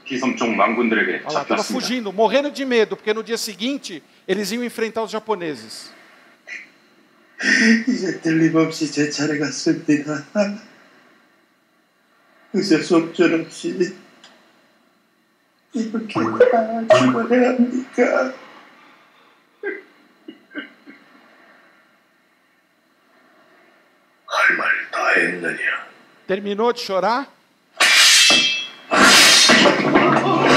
기섬 0.05 0.55
망군들에게 0.55 1.23
Olha 1.25 1.33
lá, 1.33 1.41
estava 1.43 1.47
잡혔습니다. 1.47 1.63
fugindo, 1.73 2.11
morrendo 2.13 2.51
de 2.51 2.65
medo, 2.65 2.95
porque 2.97 3.13
no 3.13 3.23
dia 3.23 3.37
seguinte 3.37 4.03
eles 4.27 4.51
iam 4.51 4.63
enfrentar 4.63 5.03
os 5.03 5.11
japoneses. 5.11 5.91
이제 7.87 8.19
틀림없이 8.21 8.91
제 8.91 9.09
차례가 9.09 9.45
씁니다. 9.47 10.25
어쩔 12.53 12.83
수 12.83 12.97
없이 12.97 13.93
이렇게 15.73 16.13
다 16.13 16.87
죽어야 16.99 17.49
합니까? 17.49 18.33
Terminou 26.26 26.72
de 26.72 26.80
chorar? 26.80 27.26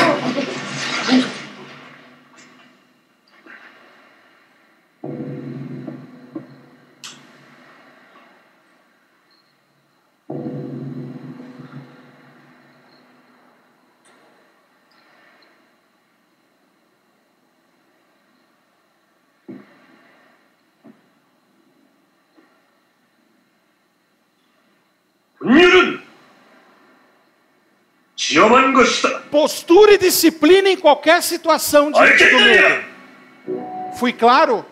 Postura 29.30 29.94
e 29.94 29.98
disciplina 29.98 30.68
em 30.68 30.76
qualquer 30.76 31.22
situação 31.22 31.92
diante 31.92 32.24
do 32.24 32.40
medo. 32.40 32.64
알겠느냐? 32.66 33.96
Fui 33.98 34.12
claro? 34.12 34.64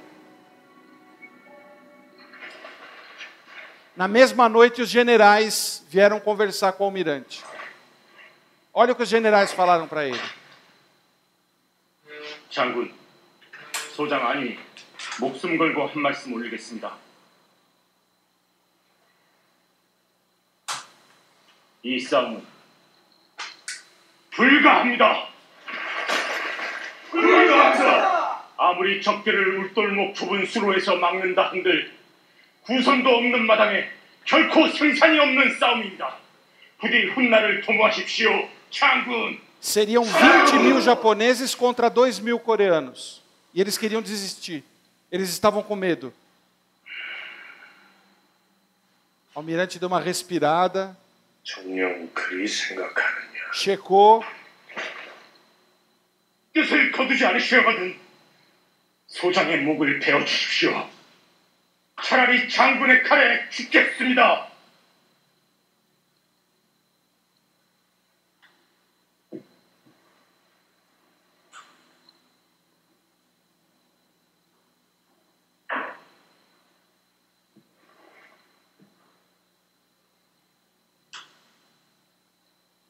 Na 3.97 4.09
mesma 4.09 4.49
noite, 4.49 4.83
os 4.83 4.89
generais 4.89 5.85
vieram 5.89 6.19
conversar 6.19 6.73
com 6.73 6.85
o 6.85 6.87
almirante. 6.89 7.45
Olha 8.73 8.93
o 8.93 8.97
que 8.97 9.05
os 9.05 9.09
generais 9.09 9.53
falaram 9.53 9.87
para 9.87 10.05
ele. 10.05 10.21
장군, 12.51 12.89
소장 13.97 14.25
아니 14.27 14.57
목숨 15.19 15.59
걸고 15.59 15.89
한 15.89 16.01
말씀 16.01 16.33
올리겠습니다. 16.33 16.97
이 21.83 21.99
싸움은 22.01 22.47
불가합니다. 24.40 25.28
불가합니다. 27.12 28.46
아무리 28.56 29.02
적들을 29.02 29.58
울돌목 29.60 30.16
좁은 30.16 30.46
수로에서 30.46 30.96
막는다 30.96 31.50
한들 31.50 31.92
구선도 32.62 33.10
없는 33.10 33.46
마당에 33.46 33.90
결코 34.24 34.66
승산이 34.70 35.20
없는 35.20 35.60
싸움입니다. 35.60 36.16
부디 36.80 37.08
훗날을 37.08 37.62
도모하십시오, 37.62 38.48
장군. 38.70 39.42
Seriam 39.62 40.06
20 40.06 40.56
mil 40.62 40.82
japoneses 40.82 41.54
contra 41.54 41.90
2 41.90 42.22
mil 42.22 42.40
coreanos. 42.40 43.22
E 43.54 43.60
eles 43.60 43.78
queriam 43.78 44.02
desistir. 44.02 44.64
Eles 45.12 45.30
estavam 45.30 45.62
com 45.62 45.76
medo. 45.76 46.14
O 49.36 49.40
almirante 49.40 49.78
deu 49.80 49.90
uma 49.90 50.00
respirada, 50.00 50.96
정녕 51.44 52.08
그리 52.14 52.48
생각하느냐? 52.48 53.29
Checou. 53.54 54.24
뜻을 56.54 56.92
거두지 56.92 57.26
않으시려거든 57.26 57.98
소장의 59.08 59.62
목을 59.62 60.00
베어 60.00 60.24
주십시오. 60.26 60.90
차라리 62.04 62.50
장군의 62.50 63.04
칼에 63.04 63.50
죽겠습니다. 63.50 64.49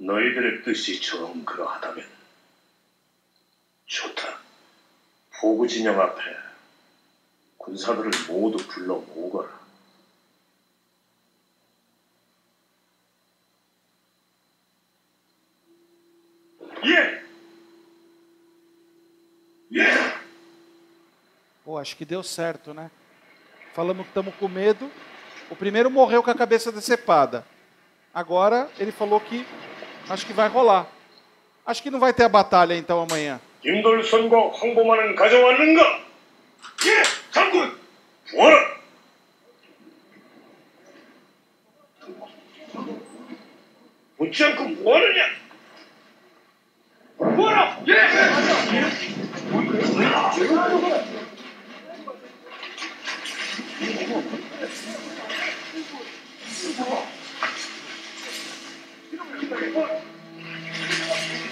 너희들의 0.08 0.62
뜻이 0.64 1.00
정 1.00 1.44
그러하다면 1.44 2.06
좋다. 3.87 4.38
포구 5.40 5.68
진영 5.68 6.00
앞에 6.00 6.23
군사들을 7.58 8.11
모두 8.28 8.58
불러 8.68 8.96
모으거라. 8.96 9.64
예, 16.87 17.25
예. 19.73 20.14
Pô, 21.64 21.78
acho 21.78 21.96
que 21.96 22.04
deu 22.04 22.23
certo, 22.23 22.75
né? 22.75 22.90
Falamos 23.73 24.04
que 24.04 24.11
estamos 24.11 24.34
com 24.34 24.49
medo. 24.49 24.90
O 25.50 25.56
primeiro 25.56 25.90
morreu 25.90 26.23
com 26.23 26.30
a 26.30 26.34
cabeça 26.34 26.70
decepada. 26.70 27.44
Agora 28.12 28.70
ele 28.78 28.92
falou 28.92 29.18
que 29.18 29.46
acho 30.08 30.26
que 30.26 30.32
vai 30.32 30.49
rolar. 30.49 30.87
Acho 31.66 31.82
que 31.82 31.90
não 31.90 31.99
vai 31.99 32.12
ter 32.12 32.25
a 32.25 32.28
batalha 32.28 32.75
então 32.75 33.02
amanhã. 33.02 33.40
김돌선과 33.62 34.52
황보만은 34.52 35.16
가져왔는가? 35.16 36.04
예, 36.87 37.02
장군. 37.32 37.78
부어라. 38.30 38.75
묻지 44.18 44.44
않고 44.44 44.64
뭐하느냐? 44.64 45.44
뭐라? 47.18 47.78
예. 47.88 47.94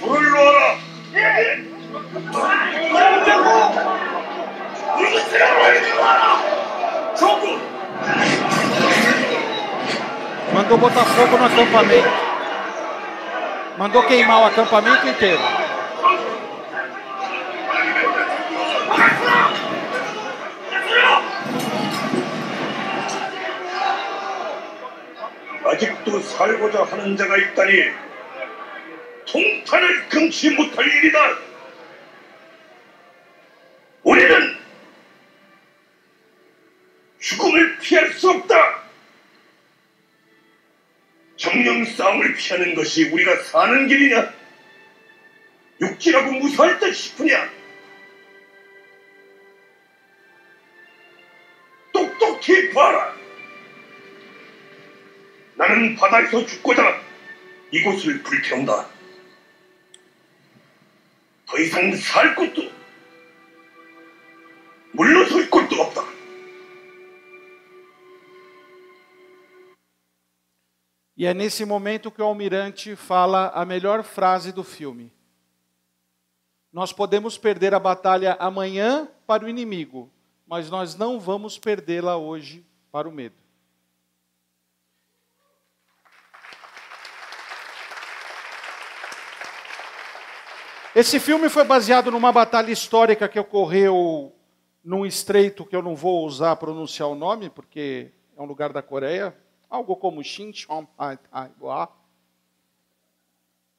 불을 0.01 0.31
놓아라. 0.31 0.79
Mandou 10.53 10.79
botar 10.79 11.05
fogo 11.05 11.39
no 11.39 11.45
acampamento. 11.47 12.11
Mandou 13.79 14.03
queimar 14.05 14.43
o 14.43 14.47
acampamento 14.47 15.09
inteiro. 15.09 15.41
아직도 26.08 26.22
살고자 26.22 26.84
하는 26.84 27.16
자가 27.18 27.38
있다니 27.38 27.74
통탄을 29.26 30.10
금치 30.10 30.50
못할 30.52 30.88
일이다. 30.88 31.38
우리는 34.04 34.58
죽음을 37.20 37.80
피할 37.80 38.14
수 38.14 38.30
없다. 38.30 38.84
정령 41.36 41.86
싸움을 41.86 42.36
피하는 42.36 42.74
것이 42.74 43.10
우리가 43.10 43.36
사는 43.44 43.88
길이냐? 43.88 44.34
육지라고 45.82 46.32
무사할 46.32 46.80
듯 46.80 46.94
싶으냐? 46.94 47.50
똑똑히 51.94 52.72
봐라. 52.72 53.17
다른 55.78 55.96
바다에서 55.96 56.44
죽고자 56.44 56.82
이곳을 57.72 58.24
불태운다. 58.24 58.90
더 61.46 61.58
이상 61.60 61.96
살 61.96 62.34
곳도 62.34 62.64
물러설 64.94 65.48
곳도 65.52 65.76
없다. 65.80 66.02
E 71.16 71.26
é 71.28 71.34
nesse 71.36 71.64
momento 71.64 72.10
que 72.12 72.24
o 72.24 72.26
almirante 72.26 72.96
fala 72.96 73.50
a 73.50 73.64
melhor 73.64 74.04
frase 74.04 74.52
do 74.52 74.64
filme. 74.64 75.14
Nós 76.74 76.92
podemos 76.92 77.38
perder 77.38 77.76
a 77.76 77.80
batalha 77.80 78.36
amanhã 78.40 79.08
para 79.28 79.46
o 79.46 79.50
inimigo, 79.50 80.12
mas 80.48 80.72
nós 80.72 80.96
não 80.96 81.20
vamos 81.20 81.60
perdê-la 81.60 82.18
hoje 82.18 82.66
para 82.92 83.08
o 83.08 83.12
medo. 83.12 83.47
Esse 90.98 91.20
filme 91.20 91.48
foi 91.48 91.64
baseado 91.64 92.10
numa 92.10 92.32
batalha 92.32 92.72
histórica 92.72 93.30
que 93.30 93.40
ocorreu 93.40 94.34
num 94.84 95.06
estreito 95.06 95.64
que 95.64 95.76
eu 95.76 95.84
não 95.84 95.96
vou 95.96 96.26
usar 96.26 96.56
pronunciar 96.56 97.08
o 97.08 97.14
nome, 97.14 97.52
porque 97.52 98.10
é 98.36 98.42
um 98.42 98.46
lugar 98.46 98.74
da 98.74 98.82
Coreia, 98.82 99.38
algo 99.70 99.96
como 99.96 100.24
Shincheon 100.24 100.88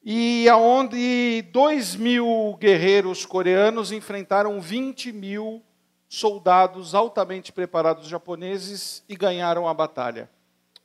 e 0.01 0.49
aonde 0.49 1.43
dois 1.51 1.97
mil 1.97 2.57
guerreiros 2.61 3.27
coreanos 3.27 3.91
enfrentaram 3.91 4.61
20 4.61 5.11
mil 5.11 5.61
soldados 6.09 6.95
altamente 6.95 7.51
preparados 7.51 8.07
japoneses 8.07 9.03
e 9.09 9.17
ganharam 9.17 9.67
a 9.67 9.75
batalha. 9.75 10.31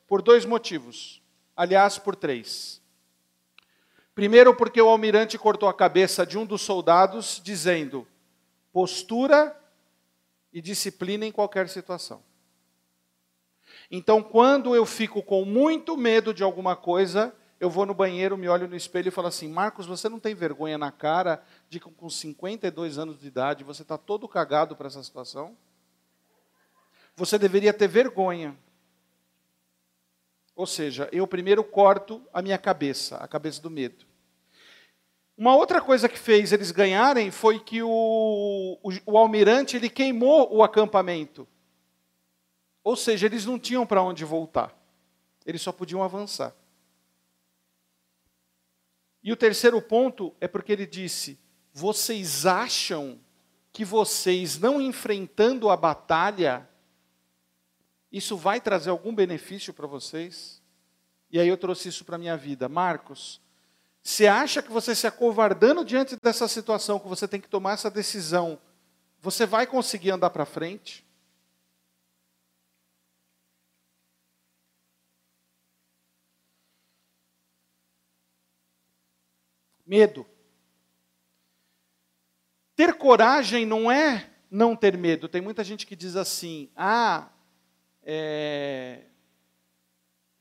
Por 0.07 0.23
dois 0.23 0.45
motivos. 0.45 1.21
Aliás, 1.55 1.99
por 1.99 2.15
três. 2.15 2.82
Primeiro, 4.15 4.55
porque 4.55 4.81
o 4.81 4.89
almirante 4.89 5.37
cortou 5.37 5.67
a 5.67 5.73
cabeça 5.73 6.25
de 6.25 6.37
um 6.37 6.45
dos 6.45 6.61
soldados, 6.61 7.41
dizendo: 7.43 8.07
postura 8.71 9.59
e 10.51 10.61
disciplina 10.61 11.25
em 11.25 11.31
qualquer 11.31 11.67
situação. 11.67 12.21
Então, 13.89 14.21
quando 14.21 14.75
eu 14.75 14.85
fico 14.85 15.23
com 15.23 15.43
muito 15.43 15.97
medo 15.97 16.33
de 16.33 16.43
alguma 16.43 16.75
coisa, 16.75 17.33
eu 17.59 17.69
vou 17.69 17.85
no 17.85 17.93
banheiro, 17.93 18.37
me 18.37 18.47
olho 18.47 18.67
no 18.67 18.75
espelho 18.75 19.07
e 19.07 19.11
falo 19.11 19.27
assim: 19.27 19.47
Marcos, 19.47 19.85
você 19.85 20.07
não 20.07 20.19
tem 20.19 20.35
vergonha 20.35 20.77
na 20.77 20.91
cara 20.91 21.43
de 21.69 21.79
que 21.79 21.89
com 21.89 22.09
52 22.09 22.97
anos 22.97 23.19
de 23.19 23.27
idade 23.27 23.63
você 23.63 23.81
está 23.81 23.97
todo 23.97 24.27
cagado 24.27 24.75
para 24.75 24.87
essa 24.87 25.01
situação? 25.01 25.57
Você 27.15 27.39
deveria 27.39 27.73
ter 27.73 27.87
vergonha. 27.87 28.57
Ou 30.55 30.65
seja, 30.67 31.09
eu 31.11 31.27
primeiro 31.27 31.63
corto 31.63 32.21
a 32.31 32.41
minha 32.41 32.57
cabeça, 32.57 33.17
a 33.17 33.27
cabeça 33.27 33.61
do 33.61 33.69
medo. 33.69 34.05
Uma 35.35 35.55
outra 35.55 35.81
coisa 35.81 36.07
que 36.07 36.19
fez 36.19 36.51
eles 36.53 36.69
ganharem 36.71 37.31
foi 37.31 37.59
que 37.59 37.81
o, 37.81 38.79
o, 38.83 38.89
o 39.05 39.17
almirante 39.17 39.75
ele 39.75 39.89
queimou 39.89 40.53
o 40.55 40.63
acampamento. 40.63 41.47
Ou 42.83 42.95
seja, 42.95 43.25
eles 43.25 43.45
não 43.45 43.57
tinham 43.57 43.85
para 43.85 44.03
onde 44.03 44.23
voltar. 44.23 44.77
Eles 45.45 45.61
só 45.61 45.71
podiam 45.71 46.03
avançar. 46.03 46.55
E 49.23 49.31
o 49.31 49.37
terceiro 49.37 49.81
ponto 49.81 50.35
é 50.39 50.47
porque 50.47 50.71
ele 50.71 50.85
disse: 50.85 51.39
vocês 51.71 52.45
acham 52.45 53.19
que 53.71 53.83
vocês 53.83 54.59
não 54.59 54.79
enfrentando 54.79 55.69
a 55.69 55.77
batalha, 55.77 56.69
isso 58.13 58.37
vai 58.37 58.61
trazer 58.61 58.91
algum 58.91 59.13
benefício 59.13 59.73
para 59.73 59.87
vocês? 59.87 60.61
E 61.31 61.39
aí 61.39 61.47
eu 61.47 61.57
trouxe 61.57 61.89
isso 61.89 62.05
para 62.05 62.15
a 62.15 62.19
minha 62.19 62.37
vida. 62.37 62.69
Marcos, 62.69 63.41
você 64.03 64.27
acha 64.27 64.61
que 64.61 64.71
você 64.71 64.93
se 64.93 65.07
acovardando 65.07 65.83
diante 65.83 66.15
dessa 66.21 66.47
situação, 66.47 66.99
que 66.99 67.07
você 67.07 67.27
tem 67.27 67.41
que 67.41 67.49
tomar 67.49 67.73
essa 67.73 67.89
decisão, 67.89 68.59
você 69.19 69.47
vai 69.47 69.65
conseguir 69.65 70.11
andar 70.11 70.29
para 70.29 70.45
frente? 70.45 71.03
Medo. 79.83 80.23
Ter 82.75 82.93
coragem 82.93 83.65
não 83.65 83.91
é 83.91 84.29
não 84.51 84.75
ter 84.75 84.95
medo. 84.95 85.27
Tem 85.27 85.41
muita 85.41 85.63
gente 85.63 85.87
que 85.87 85.95
diz 85.95 86.15
assim: 86.15 86.69
ah, 86.75 87.32
é... 88.05 89.03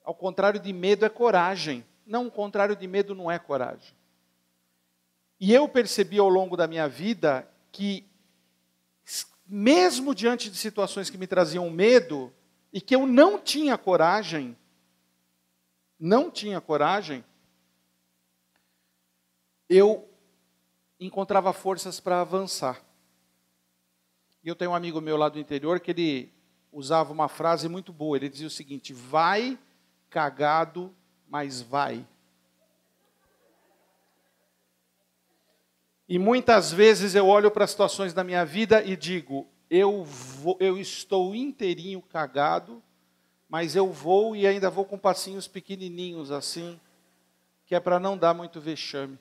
ao 0.05 0.14
contrário 0.14 0.61
de 0.61 0.72
medo 0.72 1.05
é 1.05 1.09
coragem. 1.09 1.85
Não, 2.07 2.27
o 2.27 2.31
contrário 2.31 2.77
de 2.77 2.87
medo 2.87 3.14
não 3.14 3.31
é 3.31 3.38
coragem. 3.38 3.94
E 5.38 5.53
eu 5.53 5.68
percebi 5.68 6.18
ao 6.18 6.29
longo 6.29 6.57
da 6.57 6.66
minha 6.66 6.88
vida 6.88 7.48
que, 7.70 8.07
mesmo 9.46 10.14
diante 10.14 10.51
de 10.51 10.57
situações 10.57 11.11
que 11.11 11.18
me 11.18 11.27
traziam 11.27 11.68
medo, 11.70 12.33
e 12.72 12.81
que 12.81 12.94
eu 12.94 13.07
não 13.07 13.38
tinha 13.38 13.77
coragem, 13.77 14.57
não 15.98 16.31
tinha 16.31 16.61
coragem, 16.61 17.25
eu 19.68 20.09
encontrava 20.98 21.53
forças 21.53 22.01
para 22.01 22.20
avançar. 22.20 22.83
E 24.42 24.48
eu 24.48 24.57
tenho 24.57 24.72
um 24.72 24.75
amigo 24.75 25.01
meu 25.01 25.16
lá 25.16 25.29
do 25.29 25.38
interior 25.38 25.81
que 25.81 25.90
ele 25.90 26.33
usava 26.72 27.12
uma 27.12 27.28
frase 27.28 27.68
muito 27.68 27.92
boa. 27.92 28.16
Ele 28.16 28.28
dizia 28.28 28.46
o 28.46 28.50
seguinte: 28.50 28.92
vai 28.92 29.58
cagado, 30.08 30.94
mas 31.28 31.61
vai. 31.61 32.06
E 36.08 36.18
muitas 36.18 36.72
vezes 36.72 37.14
eu 37.14 37.26
olho 37.26 37.50
para 37.50 37.66
situações 37.66 38.12
da 38.12 38.24
minha 38.24 38.44
vida 38.44 38.82
e 38.82 38.96
digo: 38.96 39.46
eu, 39.70 40.04
vou, 40.04 40.56
eu 40.61 40.78
estou 40.78 41.35
inteirinho 41.35 42.02
cagado, 42.02 42.82
mas 43.48 43.76
eu 43.76 43.90
vou 43.90 44.35
e 44.35 44.46
ainda 44.46 44.68
vou 44.68 44.85
com 44.85 44.98
passinhos 44.98 45.46
pequenininhos 45.46 46.30
assim, 46.30 46.80
que 47.66 47.74
é 47.74 47.80
para 47.80 48.00
não 48.00 48.16
dar 48.16 48.35
muito 48.35 48.61
vexame. 48.61 49.18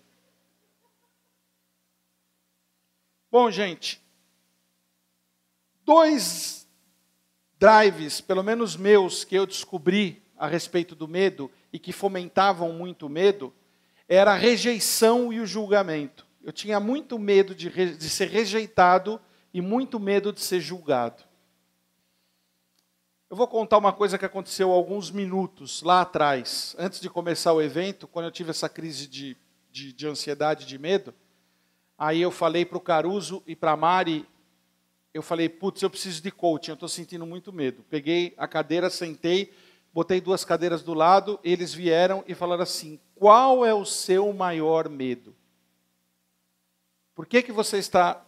Bom, 3.32 3.50
gente, 3.50 4.02
dois 5.86 6.61
drives, 7.62 8.20
pelo 8.20 8.42
menos 8.42 8.76
meus, 8.76 9.24
que 9.24 9.36
eu 9.36 9.46
descobri 9.46 10.24
a 10.36 10.48
respeito 10.48 10.96
do 10.96 11.08
medo 11.08 11.52
e 11.72 11.78
que 11.78 11.94
fomentavam 11.94 12.74
muito 12.74 13.08
medo, 13.08 13.54
era 14.10 14.32
a 14.32 14.36
rejeição 14.36 15.32
e 15.32 15.40
o 15.40 15.46
julgamento. 15.46 16.26
Eu 16.44 16.52
tinha 16.52 16.80
muito 16.80 17.20
medo 17.20 17.54
de, 17.54 17.70
de 17.70 18.10
ser 18.10 18.30
rejeitado 18.30 19.22
e 19.54 19.62
muito 19.62 20.00
medo 20.00 20.34
de 20.34 20.42
ser 20.42 20.60
julgado. 20.60 21.24
Eu 23.30 23.38
vou 23.38 23.48
contar 23.48 23.78
uma 23.78 23.94
coisa 23.94 24.18
que 24.18 24.26
aconteceu 24.26 24.72
alguns 24.72 25.12
minutos 25.12 25.84
lá 25.84 26.02
atrás, 26.02 26.76
antes 26.80 27.00
de 27.00 27.12
começar 27.12 27.54
o 27.54 27.62
evento, 27.62 28.08
quando 28.08 28.26
eu 28.26 28.32
tive 28.32 28.50
essa 28.50 28.68
crise 28.68 29.08
de, 29.08 29.38
de, 29.72 29.94
de 29.94 30.08
ansiedade, 30.08 30.66
de 30.66 30.80
medo. 30.80 31.14
Aí 31.96 32.20
eu 32.20 32.32
falei 32.32 32.66
para 32.66 32.80
o 32.80 32.82
Caruso 32.82 33.44
e 33.46 33.56
para 33.56 33.74
a 33.74 33.78
Mari, 33.78 34.28
eu 35.14 35.22
falei, 35.22 35.50
putz, 35.50 35.82
eu 35.82 35.90
preciso 35.90 36.22
de 36.22 36.32
coaching, 36.32 36.72
eu 36.72 36.76
estou 36.76 36.90
sentindo 36.90 37.26
muito 37.26 37.52
medo. 37.52 37.84
Peguei 37.90 38.34
a 38.38 38.48
cadeira, 38.48 38.90
sentei, 38.90 39.54
botei 39.94 40.22
duas 40.22 40.46
cadeiras 40.46 40.82
do 40.82 40.94
lado, 40.94 41.40
eles 41.44 41.74
vieram 41.74 42.24
e 42.28 42.34
falaram 42.34 42.64
assim, 42.64 43.00
qual 43.16 43.66
é 43.66 43.74
o 43.74 43.86
seu 43.86 44.32
maior 44.32 44.88
medo? 44.88 45.36
Por 47.14 47.26
que, 47.26 47.44
que 47.44 47.52
você 47.52 47.78
está 47.78 48.24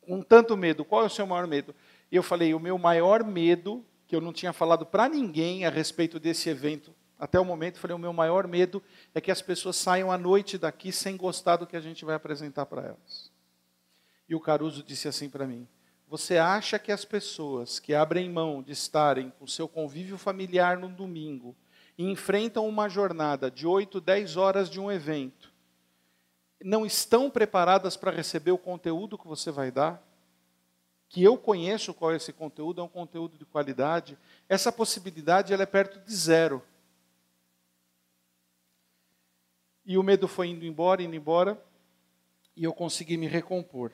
com 0.00 0.20
tanto 0.20 0.56
medo? 0.56 0.84
Qual 0.84 1.02
é 1.02 1.06
o 1.06 1.10
seu 1.10 1.26
maior 1.26 1.46
medo? 1.46 1.74
E 2.10 2.16
eu 2.16 2.22
falei, 2.22 2.54
o 2.54 2.60
meu 2.60 2.76
maior 2.76 3.22
medo, 3.22 3.84
que 4.06 4.14
eu 4.14 4.20
não 4.20 4.32
tinha 4.32 4.52
falado 4.52 4.84
para 4.84 5.08
ninguém 5.08 5.64
a 5.64 5.70
respeito 5.70 6.18
desse 6.18 6.48
evento 6.48 6.94
até 7.18 7.40
o 7.40 7.44
momento, 7.44 7.78
falei, 7.78 7.94
o 7.94 7.98
meu 7.98 8.12
maior 8.12 8.46
medo 8.46 8.82
é 9.14 9.20
que 9.20 9.30
as 9.30 9.40
pessoas 9.40 9.76
saiam 9.76 10.12
à 10.12 10.18
noite 10.18 10.58
daqui 10.58 10.92
sem 10.92 11.16
gostar 11.16 11.56
do 11.56 11.66
que 11.66 11.76
a 11.76 11.80
gente 11.80 12.04
vai 12.04 12.14
apresentar 12.14 12.66
para 12.66 12.82
elas. 12.82 13.32
E 14.28 14.34
o 14.34 14.40
Caruso 14.40 14.82
disse 14.82 15.08
assim 15.08 15.30
para 15.30 15.46
mim: 15.46 15.66
Você 16.08 16.38
acha 16.38 16.78
que 16.78 16.92
as 16.92 17.04
pessoas 17.04 17.80
que 17.80 17.92
abrem 17.92 18.30
mão 18.30 18.62
de 18.62 18.72
estarem 18.72 19.30
com 19.30 19.46
seu 19.46 19.66
convívio 19.66 20.16
familiar 20.16 20.78
no 20.78 20.88
domingo 20.88 21.56
e 21.98 22.04
enfrentam 22.04 22.68
uma 22.68 22.88
jornada 22.88 23.50
de 23.50 23.66
8, 23.66 24.00
10 24.00 24.36
horas 24.36 24.70
de 24.70 24.78
um 24.78 24.90
evento, 24.90 25.52
não 26.62 26.86
estão 26.86 27.28
preparadas 27.28 27.96
para 27.96 28.12
receber 28.12 28.52
o 28.52 28.58
conteúdo 28.58 29.18
que 29.18 29.26
você 29.26 29.50
vai 29.50 29.70
dar? 29.70 30.02
Que 31.08 31.22
eu 31.22 31.36
conheço 31.36 31.92
qual 31.92 32.12
é 32.12 32.16
esse 32.16 32.32
conteúdo, 32.32 32.80
é 32.80 32.84
um 32.84 32.88
conteúdo 32.88 33.36
de 33.36 33.44
qualidade. 33.44 34.16
Essa 34.48 34.70
possibilidade 34.70 35.52
ela 35.52 35.64
é 35.64 35.66
perto 35.66 35.98
de 36.04 36.14
zero. 36.14 36.62
E 39.84 39.98
o 39.98 40.02
medo 40.02 40.26
foi 40.26 40.48
indo 40.48 40.64
embora, 40.64 41.02
indo 41.02 41.14
embora, 41.14 41.60
e 42.56 42.64
eu 42.64 42.72
consegui 42.72 43.16
me 43.16 43.26
recompor. 43.26 43.92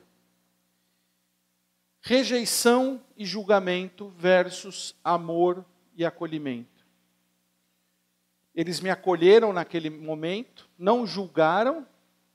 Rejeição 2.05 3.01
e 3.15 3.25
julgamento 3.25 4.09
versus 4.17 4.93
amor 5.01 5.63
e 5.95 6.03
acolhimento. 6.03 6.85
Eles 8.53 8.81
me 8.81 8.89
acolheram 8.89 9.53
naquele 9.53 9.89
momento, 9.89 10.69
não 10.77 11.07
julgaram. 11.07 11.87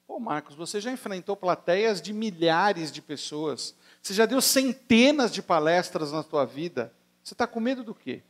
Pô, 0.06 0.18
Marcos, 0.18 0.56
você 0.56 0.80
já 0.80 0.90
enfrentou 0.90 1.36
plateias 1.36 2.00
de 2.00 2.14
milhares 2.14 2.90
de 2.90 3.02
pessoas. 3.02 3.74
Você 4.02 4.14
já 4.14 4.24
deu 4.24 4.40
centenas 4.40 5.30
de 5.30 5.42
palestras 5.42 6.12
na 6.12 6.22
tua 6.22 6.46
vida. 6.46 6.90
Você 7.22 7.34
está 7.34 7.46
com 7.46 7.60
medo 7.60 7.84
do 7.84 7.94
quê? 7.94 8.22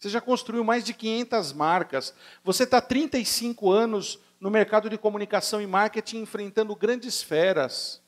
Você 0.00 0.08
já 0.08 0.20
construiu 0.20 0.64
mais 0.64 0.84
de 0.84 0.92
500 0.92 1.52
marcas. 1.52 2.12
Você 2.42 2.64
está 2.64 2.80
35 2.80 3.70
anos 3.70 4.18
no 4.40 4.50
mercado 4.50 4.90
de 4.90 4.98
comunicação 4.98 5.62
e 5.62 5.68
marketing 5.68 6.22
enfrentando 6.22 6.74
grandes 6.74 7.22
feras. 7.22 8.02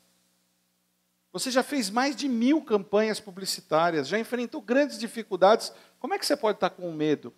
Você 1.37 1.51
já 1.51 1.61
fez 1.61 1.91
mais 1.91 2.15
de 2.15 2.27
mil 2.27 2.63
campanhas 2.63 3.19
publicitárias, 3.19 4.07
já 4.07 4.17
enfrentou 4.17 4.59
grandes 4.59 4.97
dificuldades. 4.97 5.71
Como 5.99 6.15
é 6.15 6.17
que 6.17 6.25
você 6.25 6.35
pode 6.35 6.57
estar 6.57 6.71
com 6.71 6.91
medo? 6.91 7.31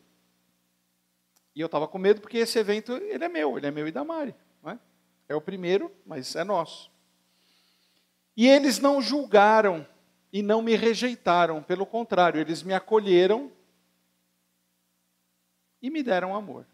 E 1.53 1.59
eu 1.59 1.65
estava 1.65 1.85
com 1.85 1.97
medo 1.97 2.21
porque 2.21 2.37
esse 2.37 2.57
evento 2.57 2.93
ele 2.93 3.25
é 3.25 3.27
meu, 3.27 3.57
ele 3.57 3.67
é 3.67 3.71
meu 3.71 3.85
e 3.89 3.91
da 3.91 4.05
Mari. 4.05 4.33
Não 4.63 4.71
é? 4.71 4.79
é 5.27 5.35
o 5.35 5.41
primeiro, 5.41 5.91
mas 6.05 6.33
é 6.37 6.45
nosso. 6.45 6.89
E 8.37 8.47
eles 8.47 8.79
não 8.79 9.01
julgaram 9.01 9.85
e 10.31 10.41
não 10.41 10.61
me 10.61 10.77
rejeitaram, 10.77 11.61
pelo 11.61 11.85
contrário, 11.85 12.39
eles 12.39 12.63
me 12.63 12.73
acolheram 12.73 13.51
e 15.81 15.89
me 15.89 16.01
deram 16.01 16.33
amor. 16.33 16.65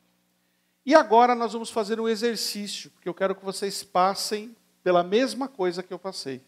E 0.86 0.94
agora 0.94 1.34
nós 1.34 1.54
vamos 1.54 1.72
fazer 1.72 2.00
um 2.00 2.08
exercício, 2.08 2.92
porque 2.92 3.10
eu 3.10 3.16
quero 3.16 3.34
que 3.34 3.44
vocês 3.44 3.84
passem 3.84 4.56
pela 4.84 5.04
mesma 5.04 5.48
coisa 5.48 5.82
que 5.82 5.92
eu 5.92 5.98
passei. 5.98 6.40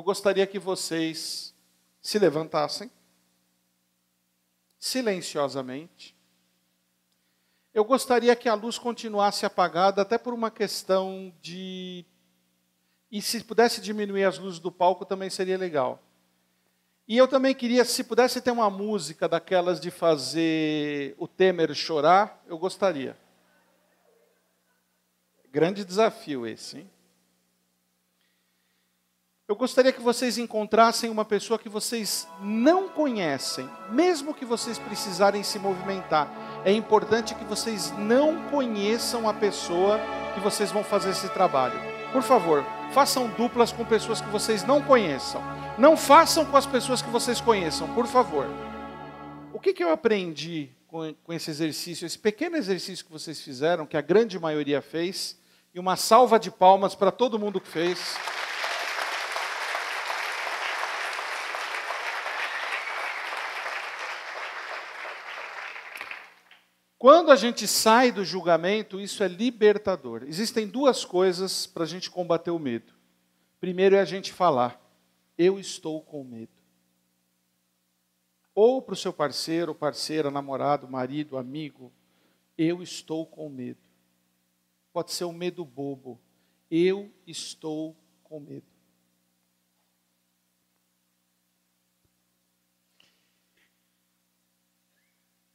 Eu 0.00 0.04
gostaria 0.04 0.46
que 0.46 0.58
vocês 0.58 1.54
se 2.00 2.18
levantassem, 2.18 2.90
silenciosamente. 4.78 6.16
Eu 7.74 7.84
gostaria 7.84 8.34
que 8.34 8.48
a 8.48 8.54
luz 8.54 8.78
continuasse 8.78 9.44
apagada, 9.44 10.00
até 10.00 10.16
por 10.16 10.32
uma 10.32 10.50
questão 10.50 11.30
de. 11.42 12.06
E 13.12 13.20
se 13.20 13.44
pudesse 13.44 13.82
diminuir 13.82 14.24
as 14.24 14.38
luzes 14.38 14.58
do 14.58 14.72
palco 14.72 15.04
também 15.04 15.28
seria 15.28 15.58
legal. 15.58 16.02
E 17.06 17.14
eu 17.18 17.28
também 17.28 17.54
queria, 17.54 17.84
se 17.84 18.02
pudesse 18.02 18.40
ter 18.40 18.52
uma 18.52 18.70
música 18.70 19.28
daquelas 19.28 19.78
de 19.78 19.90
fazer 19.90 21.14
o 21.18 21.28
Temer 21.28 21.74
chorar, 21.74 22.42
eu 22.48 22.56
gostaria. 22.56 23.18
Grande 25.52 25.84
desafio 25.84 26.46
esse, 26.46 26.78
hein? 26.78 26.90
Eu 29.50 29.56
gostaria 29.56 29.92
que 29.92 30.00
vocês 30.00 30.38
encontrassem 30.38 31.10
uma 31.10 31.24
pessoa 31.24 31.58
que 31.58 31.68
vocês 31.68 32.28
não 32.40 32.88
conhecem, 32.88 33.68
mesmo 33.90 34.32
que 34.32 34.44
vocês 34.44 34.78
precisarem 34.78 35.42
se 35.42 35.58
movimentar. 35.58 36.62
É 36.64 36.70
importante 36.70 37.34
que 37.34 37.44
vocês 37.44 37.92
não 37.98 38.48
conheçam 38.48 39.28
a 39.28 39.34
pessoa 39.34 39.98
que 40.34 40.38
vocês 40.38 40.70
vão 40.70 40.84
fazer 40.84 41.10
esse 41.10 41.28
trabalho. 41.30 41.74
Por 42.12 42.22
favor, 42.22 42.64
façam 42.92 43.26
duplas 43.30 43.72
com 43.72 43.84
pessoas 43.84 44.20
que 44.20 44.28
vocês 44.28 44.62
não 44.62 44.80
conheçam. 44.80 45.42
Não 45.76 45.96
façam 45.96 46.46
com 46.46 46.56
as 46.56 46.66
pessoas 46.66 47.02
que 47.02 47.10
vocês 47.10 47.40
conheçam, 47.40 47.92
por 47.92 48.06
favor. 48.06 48.46
O 49.52 49.58
que, 49.58 49.74
que 49.74 49.82
eu 49.82 49.90
aprendi 49.90 50.70
com, 50.86 51.12
com 51.24 51.32
esse 51.32 51.50
exercício, 51.50 52.06
esse 52.06 52.16
pequeno 52.16 52.56
exercício 52.56 53.04
que 53.04 53.10
vocês 53.10 53.40
fizeram, 53.40 53.84
que 53.84 53.96
a 53.96 54.00
grande 54.00 54.38
maioria 54.38 54.80
fez, 54.80 55.36
e 55.74 55.80
uma 55.80 55.96
salva 55.96 56.38
de 56.38 56.52
palmas 56.52 56.94
para 56.94 57.10
todo 57.10 57.36
mundo 57.36 57.60
que 57.60 57.68
fez. 57.68 58.16
Quando 67.00 67.30
a 67.30 67.36
gente 67.36 67.66
sai 67.66 68.12
do 68.12 68.22
julgamento, 68.26 69.00
isso 69.00 69.24
é 69.24 69.26
libertador. 69.26 70.22
Existem 70.24 70.68
duas 70.68 71.02
coisas 71.02 71.66
para 71.66 71.84
a 71.84 71.86
gente 71.86 72.10
combater 72.10 72.50
o 72.50 72.58
medo. 72.58 72.92
Primeiro 73.58 73.96
é 73.96 74.00
a 74.00 74.04
gente 74.04 74.34
falar, 74.34 74.78
eu 75.38 75.58
estou 75.58 76.02
com 76.02 76.22
medo. 76.22 76.52
Ou 78.54 78.82
para 78.82 78.92
o 78.92 78.96
seu 78.96 79.14
parceiro, 79.14 79.74
parceira, 79.74 80.30
namorado, 80.30 80.86
marido, 80.86 81.38
amigo, 81.38 81.90
eu 82.58 82.82
estou 82.82 83.24
com 83.24 83.48
medo. 83.48 83.80
Pode 84.92 85.12
ser 85.12 85.24
um 85.24 85.32
medo 85.32 85.64
bobo. 85.64 86.20
Eu 86.70 87.10
estou 87.26 87.96
com 88.22 88.40
medo. 88.40 88.69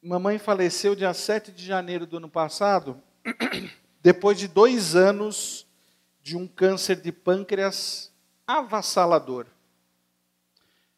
Mamãe 0.05 0.37
faleceu 0.37 0.93
dia 0.93 1.11
7 1.15 1.51
de 1.51 1.65
janeiro 1.65 2.05
do 2.05 2.17
ano 2.17 2.29
passado, 2.29 3.01
depois 4.03 4.37
de 4.37 4.47
dois 4.47 4.95
anos 4.95 5.65
de 6.21 6.37
um 6.37 6.47
câncer 6.47 7.01
de 7.01 7.11
pâncreas 7.11 8.13
avassalador. 8.45 9.47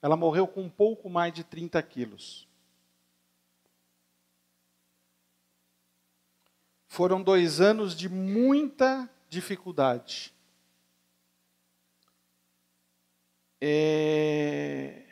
Ela 0.02 0.17
morreu 0.17 0.46
com 0.46 0.63
um 0.63 0.70
pouco 0.70 1.10
mais 1.10 1.34
de 1.34 1.46
30 1.46 1.82
quilos. 1.84 2.46
Foram 6.89 7.24
dois 7.24 7.62
anos 7.62 7.96
de 7.96 8.10
muita 8.10 9.10
dificuldade. 9.30 10.34
É... 13.62 15.06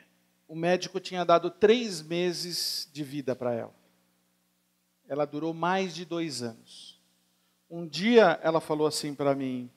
O 0.46 0.54
médico 0.54 1.00
tinha 1.00 1.24
dado 1.24 1.50
três 1.50 2.02
meses 2.02 2.90
de 2.92 3.02
vida 3.02 3.34
para 3.34 3.54
ela. 3.54 3.85
Ela 5.08 5.24
durou 5.24 5.54
mais 5.54 5.94
de 5.94 6.04
dois 6.04 6.42
anos. 6.42 7.00
Um 7.68 7.86
dia 7.86 8.38
ela 8.42 8.60
falou 8.60 8.86
assim 8.86 9.14
para 9.14 9.34
mim: 9.34 9.70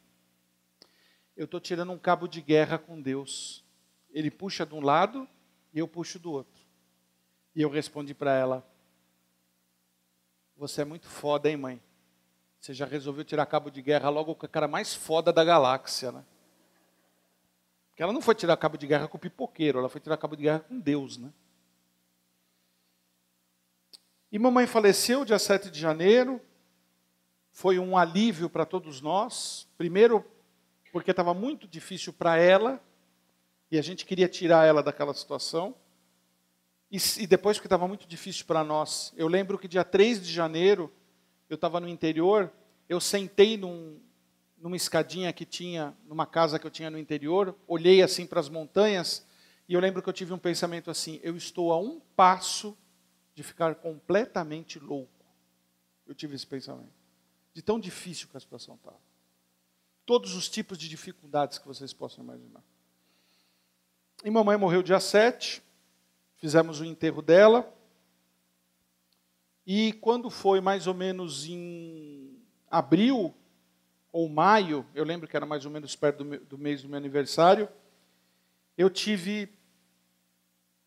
Eu 1.36 1.46
estou 1.46 1.60
tirando 1.60 1.92
um 1.92 1.98
cabo 1.98 2.28
de 2.28 2.42
guerra 2.42 2.78
com 2.78 3.02
Deus. 3.02 3.64
Ele 4.12 4.32
puxa 4.32 4.66
de 4.66 4.74
um 4.74 4.82
lado 4.82 5.28
e 5.74 5.80
eu 5.80 5.88
puxo 5.88 6.20
do 6.20 6.32
outro. 6.32 6.62
E 7.56 7.62
eu 7.62 7.70
respondi 7.70 8.14
para 8.14 8.34
ela: 8.34 8.68
Você 10.56 10.82
é 10.82 10.86
muito 10.86 11.08
foda, 11.08 11.50
hein, 11.50 11.58
mãe? 11.58 11.82
Você 12.60 12.74
já 12.74 12.86
resolveu 12.86 13.24
tirar 13.24 13.46
cabo 13.46 13.70
de 13.70 13.82
guerra 13.82 14.10
logo 14.10 14.36
com 14.36 14.46
a 14.46 14.50
cara 14.50 14.68
mais 14.68 14.94
foda 14.94 15.32
da 15.32 15.44
galáxia, 15.44 16.12
né? 16.12 16.26
Porque 17.90 18.04
ela 18.04 18.14
não 18.14 18.22
foi 18.22 18.36
tirar 18.36 18.58
cabo 18.58 18.78
de 18.78 18.86
guerra 18.86 19.08
com 19.08 19.18
o 19.18 19.20
pipoqueiro, 19.20 19.80
ela 19.80 19.90
foi 19.90 20.02
tirar 20.02 20.18
cabo 20.18 20.36
de 20.36 20.44
guerra 20.44 20.60
com 20.60 20.80
Deus, 20.80 21.18
né? 21.18 21.32
E 24.32 24.38
mamãe 24.38 24.68
faleceu 24.68 25.26
dia 25.26 25.40
7 25.40 25.72
de 25.72 25.80
janeiro. 25.80 26.40
Foi 27.52 27.80
um 27.80 27.98
alívio 27.98 28.48
para 28.48 28.64
todos 28.64 29.02
nós. 29.02 29.68
Primeiro, 29.76 30.24
porque 30.92 31.10
estava 31.10 31.34
muito 31.34 31.68
difícil 31.68 32.14
para 32.14 32.38
ela, 32.38 32.80
e 33.72 33.80
a 33.80 33.82
gente 33.82 34.06
queria 34.06 34.28
tirar 34.28 34.68
ela 34.68 34.84
daquela 34.84 35.16
situação. 35.16 35.74
E, 36.92 36.98
e 37.18 37.26
depois, 37.26 37.58
porque 37.58 37.66
estava 37.66 37.88
muito 37.88 38.08
difícil 38.08 38.46
para 38.46 38.64
nós. 38.64 39.12
Eu 39.18 39.28
lembro 39.28 39.58
que 39.58 39.68
dia 39.68 39.84
3 39.84 40.24
de 40.24 40.32
janeiro, 40.32 40.94
eu 41.50 41.56
estava 41.56 41.80
no 41.80 41.88
interior, 41.88 42.52
eu 42.88 43.00
sentei 43.00 43.58
num, 43.58 44.00
numa 44.60 44.76
escadinha 44.76 45.34
que 45.34 45.44
tinha, 45.44 45.98
numa 46.08 46.28
casa 46.28 46.60
que 46.60 46.68
eu 46.68 46.72
tinha 46.72 46.92
no 46.92 47.00
interior, 47.00 47.56
olhei 47.68 48.04
assim 48.04 48.28
para 48.28 48.40
as 48.40 48.50
montanhas, 48.50 49.26
e 49.68 49.74
eu 49.74 49.80
lembro 49.80 50.04
que 50.04 50.10
eu 50.10 50.14
tive 50.14 50.34
um 50.34 50.38
pensamento 50.38 50.92
assim: 50.92 51.20
eu 51.24 51.36
estou 51.36 51.72
a 51.72 51.80
um 51.80 52.00
passo 52.16 52.78
de 53.40 53.44
ficar 53.44 53.76
completamente 53.76 54.78
louco. 54.78 55.26
Eu 56.06 56.14
tive 56.14 56.36
esse 56.36 56.46
pensamento. 56.46 56.92
De 57.54 57.62
tão 57.62 57.80
difícil 57.80 58.28
que 58.28 58.36
a 58.36 58.40
situação 58.40 58.76
estava. 58.76 58.98
Tá. 58.98 59.02
Todos 60.06 60.36
os 60.36 60.50
tipos 60.50 60.78
de 60.78 60.90
dificuldades 60.90 61.58
que 61.58 61.66
vocês 61.66 61.94
possam 61.94 62.22
imaginar. 62.22 62.62
E 64.26 64.30
mamãe 64.30 64.58
morreu 64.58 64.84
dia 64.84 65.00
7, 65.00 65.64
fizemos 66.36 66.82
o 66.82 66.86
enterro 66.86 67.22
dela. 67.22 67.74
E 69.66 69.94
quando 69.94 70.30
foi 70.30 70.60
mais 70.60 70.86
ou 70.86 70.94
menos 70.94 71.46
em 71.46 72.44
abril 72.70 73.34
ou 74.12 74.28
maio, 74.28 74.86
eu 74.94 75.06
lembro 75.06 75.30
que 75.30 75.38
era 75.38 75.46
mais 75.46 75.64
ou 75.64 75.72
menos 75.72 75.96
perto 75.96 76.26
do, 76.26 76.40
do 76.40 76.58
mês 76.58 76.82
do 76.82 76.90
meu 76.90 76.98
aniversário, 76.98 77.70
eu 78.78 78.90
tive 78.90 79.58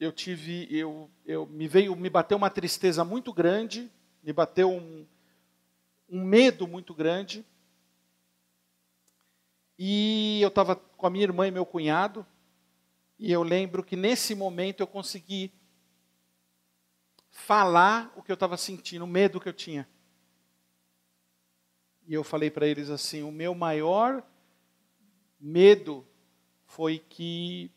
eu 0.03 0.11
tive, 0.11 0.67
eu, 0.69 1.09
eu 1.25 1.47
me 1.47 1.69
veio, 1.69 1.95
me 1.95 2.11
bateu 2.11 2.37
uma 2.37 2.51
tristeza 2.51 3.05
muito 3.05 3.33
grande, 3.33 3.89
me 4.21 4.33
bateu 4.33 4.69
um, 4.69 5.07
um 6.09 6.25
medo 6.25 6.67
muito 6.67 6.93
grande. 6.93 7.47
E 9.79 10.41
eu 10.43 10.49
estava 10.49 10.75
com 10.75 11.07
a 11.07 11.11
minha 11.11 11.23
irmã 11.23 11.47
e 11.47 11.53
meu 11.53 11.65
cunhado, 11.65 12.27
e 13.17 13.31
eu 13.31 13.45
lembro 13.45 13.85
que 13.85 13.95
nesse 13.95 14.35
momento 14.35 14.81
eu 14.81 14.89
consegui 14.89 15.53
falar 17.31 18.13
o 18.17 18.25
que 18.25 18.33
eu 18.33 18.35
estava 18.35 18.57
sentindo, 18.57 19.05
o 19.05 19.09
medo 19.09 19.41
que 19.41 19.49
eu 19.49 19.53
tinha. 19.53 19.89
E 22.09 22.13
eu 22.13 22.25
falei 22.25 22.51
para 22.51 22.67
eles 22.67 22.91
assim: 22.91 23.23
o 23.23 23.31
meu 23.31 23.55
maior 23.55 24.21
medo 25.39 26.05
foi 26.65 26.99
que 26.99 27.71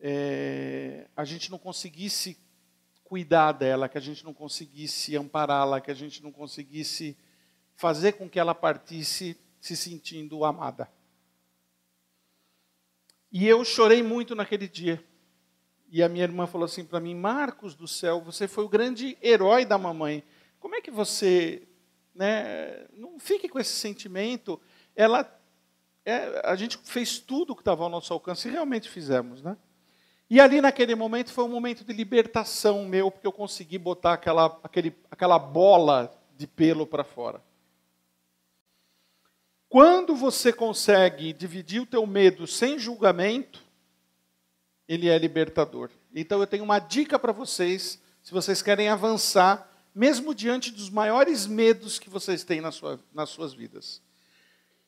é, 0.00 1.06
a 1.14 1.24
gente 1.24 1.50
não 1.50 1.58
conseguisse 1.58 2.38
cuidar 3.04 3.52
dela, 3.52 3.88
que 3.88 3.98
a 3.98 4.00
gente 4.00 4.24
não 4.24 4.32
conseguisse 4.32 5.16
ampará-la, 5.16 5.80
que 5.80 5.90
a 5.90 5.94
gente 5.94 6.22
não 6.22 6.32
conseguisse 6.32 7.16
fazer 7.74 8.12
com 8.12 8.28
que 8.28 8.38
ela 8.38 8.54
partisse 8.54 9.36
se 9.60 9.76
sentindo 9.76 10.44
amada. 10.44 10.90
E 13.30 13.46
eu 13.46 13.64
chorei 13.64 14.02
muito 14.02 14.34
naquele 14.34 14.66
dia. 14.66 15.04
E 15.90 16.02
a 16.02 16.08
minha 16.08 16.24
irmã 16.24 16.46
falou 16.46 16.64
assim 16.64 16.84
para 16.84 17.00
mim: 17.00 17.14
Marcos 17.14 17.74
do 17.74 17.86
céu, 17.86 18.20
você 18.20 18.48
foi 18.48 18.64
o 18.64 18.68
grande 18.68 19.18
herói 19.22 19.64
da 19.64 19.76
mamãe. 19.76 20.24
Como 20.58 20.74
é 20.74 20.80
que 20.80 20.90
você. 20.90 21.66
Né, 22.14 22.86
não 22.92 23.18
fique 23.18 23.48
com 23.48 23.58
esse 23.58 23.72
sentimento. 23.72 24.60
Ela, 24.96 25.28
é, 26.04 26.42
a 26.44 26.56
gente 26.56 26.76
fez 26.78 27.18
tudo 27.18 27.54
que 27.54 27.60
estava 27.60 27.84
ao 27.84 27.90
nosso 27.90 28.12
alcance 28.12 28.48
e 28.48 28.50
realmente 28.50 28.88
fizemos. 28.88 29.42
Né? 29.42 29.56
E 30.30 30.40
ali 30.40 30.60
naquele 30.60 30.94
momento 30.94 31.32
foi 31.32 31.42
um 31.42 31.48
momento 31.48 31.84
de 31.84 31.92
libertação 31.92 32.84
meu, 32.84 33.10
porque 33.10 33.26
eu 33.26 33.32
consegui 33.32 33.76
botar 33.76 34.12
aquela, 34.12 34.60
aquele, 34.62 34.96
aquela 35.10 35.40
bola 35.40 36.16
de 36.36 36.46
pelo 36.46 36.86
para 36.86 37.02
fora. 37.02 37.42
Quando 39.68 40.14
você 40.14 40.52
consegue 40.52 41.32
dividir 41.32 41.82
o 41.82 41.86
teu 41.86 42.06
medo 42.06 42.46
sem 42.46 42.78
julgamento, 42.78 43.60
ele 44.88 45.08
é 45.08 45.18
libertador. 45.18 45.90
Então 46.14 46.40
eu 46.40 46.46
tenho 46.46 46.62
uma 46.62 46.78
dica 46.78 47.18
para 47.18 47.32
vocês, 47.32 48.00
se 48.22 48.30
vocês 48.30 48.62
querem 48.62 48.88
avançar, 48.88 49.68
mesmo 49.92 50.32
diante 50.32 50.70
dos 50.70 50.88
maiores 50.90 51.44
medos 51.44 51.98
que 51.98 52.08
vocês 52.08 52.44
têm 52.44 52.60
na 52.60 52.70
sua, 52.70 53.00
nas 53.12 53.30
suas 53.30 53.52
vidas. 53.52 54.00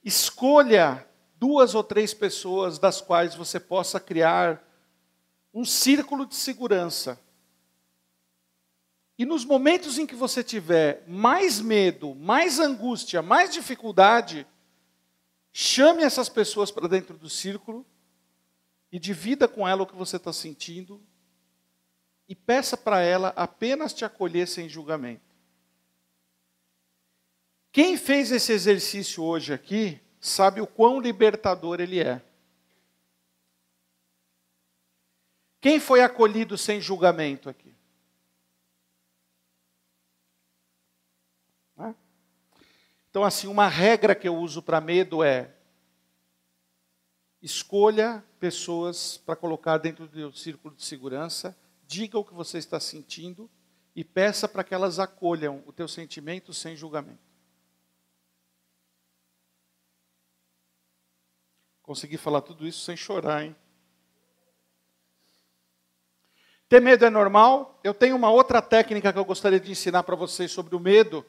Escolha 0.04 1.04
duas 1.36 1.74
ou 1.74 1.82
três 1.82 2.14
pessoas 2.14 2.78
das 2.78 3.00
quais 3.00 3.34
você 3.34 3.58
possa 3.58 3.98
criar 3.98 4.62
um 5.52 5.64
círculo 5.64 6.26
de 6.26 6.34
segurança. 6.34 7.20
E 9.18 9.24
nos 9.24 9.44
momentos 9.44 9.98
em 9.98 10.06
que 10.06 10.14
você 10.14 10.42
tiver 10.42 11.04
mais 11.06 11.60
medo, 11.60 12.14
mais 12.14 12.58
angústia, 12.58 13.22
mais 13.22 13.50
dificuldade, 13.52 14.46
chame 15.52 16.02
essas 16.02 16.28
pessoas 16.28 16.70
para 16.70 16.88
dentro 16.88 17.18
do 17.18 17.28
círculo 17.28 17.86
e 18.90 18.98
divida 18.98 19.46
com 19.46 19.68
ela 19.68 19.82
o 19.82 19.86
que 19.86 19.94
você 19.94 20.16
está 20.16 20.32
sentindo 20.32 21.00
e 22.28 22.34
peça 22.34 22.76
para 22.76 23.00
ela 23.00 23.32
apenas 23.36 23.92
te 23.92 24.04
acolher 24.04 24.48
sem 24.48 24.68
julgamento. 24.68 25.36
Quem 27.70 27.96
fez 27.96 28.30
esse 28.32 28.52
exercício 28.52 29.22
hoje 29.22 29.52
aqui 29.52 30.00
sabe 30.20 30.60
o 30.60 30.66
quão 30.66 31.00
libertador 31.00 31.80
ele 31.80 32.00
é. 32.00 32.22
Quem 35.62 35.80
foi 35.80 36.02
acolhido 36.02 36.58
sem 36.58 36.80
julgamento 36.80 37.48
aqui? 37.48 37.72
Então, 43.08 43.24
assim, 43.24 43.46
uma 43.46 43.68
regra 43.68 44.14
que 44.14 44.26
eu 44.26 44.34
uso 44.34 44.62
para 44.62 44.80
medo 44.80 45.22
é 45.22 45.54
Escolha 47.42 48.24
pessoas 48.40 49.18
para 49.18 49.36
colocar 49.36 49.76
dentro 49.76 50.08
do 50.08 50.32
círculo 50.32 50.74
de 50.74 50.84
segurança, 50.84 51.56
diga 51.86 52.18
o 52.18 52.24
que 52.24 52.32
você 52.32 52.56
está 52.56 52.80
sentindo 52.80 53.50
e 53.94 54.02
peça 54.02 54.48
para 54.48 54.64
que 54.64 54.72
elas 54.72 54.98
acolham 54.98 55.62
o 55.66 55.72
teu 55.72 55.86
sentimento 55.86 56.54
sem 56.54 56.74
julgamento. 56.74 57.20
Consegui 61.82 62.16
falar 62.16 62.40
tudo 62.40 62.66
isso 62.66 62.80
sem 62.84 62.96
chorar, 62.96 63.44
hein? 63.44 63.54
Ter 66.72 66.80
medo 66.80 67.04
é 67.04 67.10
normal? 67.10 67.78
Eu 67.84 67.92
tenho 67.92 68.16
uma 68.16 68.30
outra 68.30 68.62
técnica 68.62 69.12
que 69.12 69.18
eu 69.18 69.26
gostaria 69.26 69.60
de 69.60 69.70
ensinar 69.70 70.04
para 70.04 70.16
vocês 70.16 70.50
sobre 70.50 70.74
o 70.74 70.80
medo, 70.80 71.22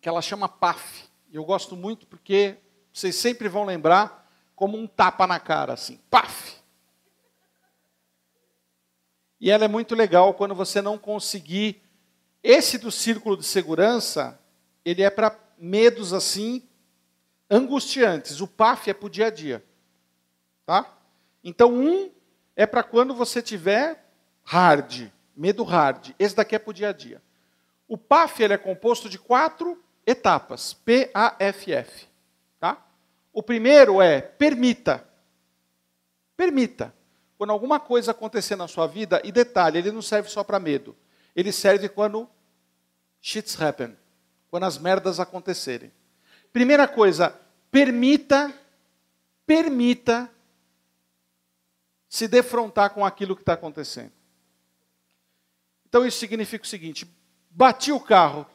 que 0.00 0.08
ela 0.08 0.22
chama 0.22 0.48
PAF. 0.48 1.04
Eu 1.30 1.44
gosto 1.44 1.76
muito 1.76 2.06
porque 2.06 2.56
vocês 2.90 3.14
sempre 3.14 3.46
vão 3.46 3.66
lembrar 3.66 4.26
como 4.56 4.78
um 4.78 4.86
tapa 4.86 5.26
na 5.26 5.38
cara, 5.38 5.74
assim, 5.74 6.00
paf! 6.08 6.56
E 9.38 9.50
ela 9.50 9.66
é 9.66 9.68
muito 9.68 9.94
legal 9.94 10.32
quando 10.32 10.54
você 10.54 10.80
não 10.80 10.96
conseguir. 10.96 11.82
Esse 12.42 12.78
do 12.78 12.90
círculo 12.90 13.36
de 13.36 13.44
segurança, 13.44 14.40
ele 14.82 15.02
é 15.02 15.10
para 15.10 15.38
medos 15.58 16.14
assim, 16.14 16.66
angustiantes. 17.50 18.40
O 18.40 18.48
PAF 18.48 18.88
é 18.88 18.94
para 18.94 19.06
o 19.06 19.10
dia 19.10 19.26
a 19.26 19.30
dia. 19.30 19.62
Tá? 20.64 20.90
Então, 21.44 21.74
um 21.74 22.16
é 22.58 22.66
para 22.66 22.82
quando 22.82 23.14
você 23.14 23.40
tiver 23.40 24.04
hard, 24.42 25.12
medo 25.36 25.62
hard. 25.62 26.12
Esse 26.18 26.34
daqui 26.34 26.56
é 26.56 26.58
para 26.58 26.70
o 26.72 26.74
dia 26.74 26.88
a 26.88 26.92
dia. 26.92 27.22
O 27.86 27.96
PAF 27.96 28.42
ele 28.42 28.52
é 28.52 28.58
composto 28.58 29.08
de 29.08 29.16
quatro 29.16 29.80
etapas. 30.04 30.74
P-A-F-F. 30.74 32.08
Tá? 32.58 32.84
O 33.32 33.44
primeiro 33.44 34.02
é 34.02 34.20
permita. 34.20 35.06
Permita. 36.36 36.92
Quando 37.38 37.50
alguma 37.50 37.78
coisa 37.78 38.10
acontecer 38.10 38.56
na 38.56 38.66
sua 38.66 38.88
vida, 38.88 39.22
e 39.22 39.30
detalhe, 39.30 39.78
ele 39.78 39.92
não 39.92 40.02
serve 40.02 40.28
só 40.28 40.42
para 40.42 40.58
medo. 40.58 40.96
Ele 41.36 41.52
serve 41.52 41.88
quando 41.88 42.28
shits 43.20 43.60
happen, 43.62 43.96
quando 44.50 44.64
as 44.64 44.78
merdas 44.78 45.20
acontecerem. 45.20 45.92
Primeira 46.52 46.88
coisa, 46.88 47.38
permita, 47.70 48.52
permita 49.46 50.28
se 52.08 52.26
defrontar 52.26 52.90
com 52.90 53.04
aquilo 53.04 53.36
que 53.36 53.42
está 53.42 53.52
acontecendo. 53.52 54.12
Então 55.86 56.06
isso 56.06 56.18
significa 56.18 56.64
o 56.64 56.68
seguinte: 56.68 57.06
bati 57.50 57.92
o 57.92 58.00
carro. 58.00 58.46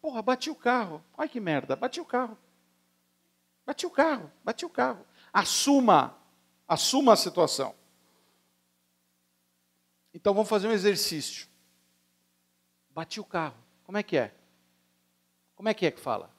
Porra, 0.00 0.22
bati 0.22 0.48
o 0.48 0.54
carro. 0.54 1.04
Ai 1.16 1.28
que 1.28 1.40
merda, 1.40 1.76
bati 1.76 2.00
o 2.00 2.04
carro. 2.04 2.38
Bati 3.66 3.86
o 3.86 3.90
carro, 3.90 4.32
bati 4.42 4.64
o 4.64 4.70
carro. 4.70 5.06
Assuma, 5.32 6.16
assuma 6.66 7.12
a 7.12 7.16
situação. 7.16 7.74
Então 10.12 10.34
vamos 10.34 10.48
fazer 10.48 10.68
um 10.68 10.72
exercício. 10.72 11.48
Bati 12.90 13.20
o 13.20 13.24
carro. 13.24 13.56
Como 13.84 13.98
é 13.98 14.02
que 14.02 14.16
é? 14.16 14.34
Como 15.54 15.68
é 15.68 15.74
que 15.74 15.86
é 15.86 15.90
que 15.90 16.00
fala? 16.00 16.30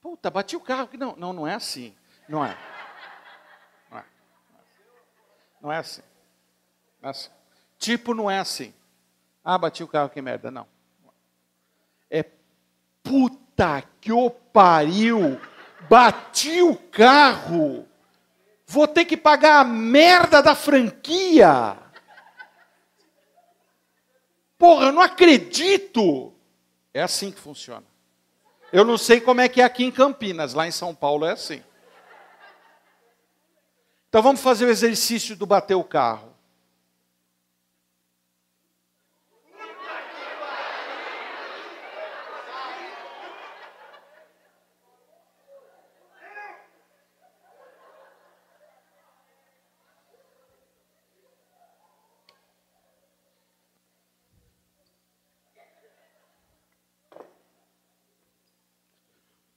Puta, 0.00 0.30
bati 0.30 0.56
o 0.56 0.60
carro. 0.60 0.88
Não, 0.94 1.14
não, 1.16 1.32
não 1.32 1.46
é 1.46 1.54
assim. 1.54 1.94
Não 2.28 2.44
é. 2.44 2.56
Não 5.60 5.72
é 5.72 5.78
assim. 5.78 6.02
Não 7.00 7.08
é 7.08 7.10
assim. 7.10 7.30
Tipo, 7.78 8.14
não 8.14 8.30
é 8.30 8.38
assim. 8.38 8.74
Ah, 9.44 9.58
bati 9.58 9.82
o 9.82 9.88
carro, 9.88 10.10
que 10.10 10.20
merda. 10.20 10.50
Não. 10.50 10.66
É 12.10 12.24
puta 13.02 13.82
que 14.00 14.12
o 14.12 14.30
pariu 14.30 15.40
bati 15.88 16.60
o 16.62 16.76
carro, 16.76 17.86
vou 18.66 18.86
ter 18.86 19.04
que 19.04 19.16
pagar 19.16 19.60
a 19.60 19.64
merda 19.64 20.42
da 20.42 20.54
franquia. 20.54 21.76
Porra, 24.56 24.86
eu 24.86 24.92
não 24.92 25.02
acredito. 25.02 26.32
É 26.92 27.02
assim 27.02 27.30
que 27.30 27.38
funciona. 27.38 27.86
Eu 28.72 28.84
não 28.84 28.98
sei 28.98 29.20
como 29.20 29.40
é 29.40 29.48
que 29.48 29.60
é 29.60 29.64
aqui 29.64 29.84
em 29.84 29.90
Campinas, 29.90 30.52
lá 30.52 30.66
em 30.66 30.72
São 30.72 30.94
Paulo 30.94 31.24
é 31.24 31.32
assim. 31.32 31.62
Então 34.18 34.24
vamos 34.24 34.40
fazer 34.40 34.64
o 34.64 34.68
exercício 34.68 35.36
do 35.36 35.46
bater 35.46 35.76
o 35.76 35.84
carro. 35.84 36.34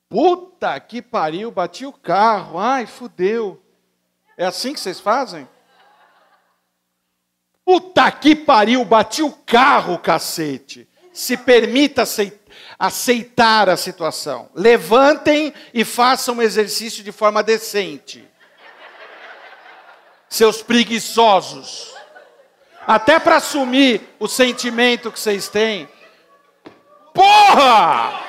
Puta 0.07 0.79
que 0.79 1.01
pariu, 1.01 1.49
bati 1.49 1.83
o 1.83 1.91
carro, 1.91 2.59
ai, 2.59 2.85
fudeu. 2.85 3.70
É 4.37 4.45
assim 4.45 4.73
que 4.73 4.79
vocês 4.79 4.99
fazem? 4.99 5.47
Puta 7.63 8.11
que 8.11 8.35
pariu, 8.35 8.83
bati 8.83 9.21
o 9.21 9.31
carro, 9.31 9.99
cacete. 9.99 10.89
Se 11.13 11.37
permita 11.37 12.03
aceitar 12.79 13.69
a 13.69 13.77
situação. 13.77 14.49
Levantem 14.55 15.53
e 15.73 15.85
façam 15.85 16.35
um 16.35 16.41
exercício 16.41 17.03
de 17.03 17.11
forma 17.11 17.43
decente. 17.43 18.27
Seus 20.29 20.61
preguiçosos. 20.61 21.93
Até 22.87 23.19
para 23.19 23.37
assumir 23.37 24.01
o 24.19 24.27
sentimento 24.27 25.11
que 25.11 25.19
vocês 25.19 25.47
têm. 25.47 25.87
Porra! 27.13 28.20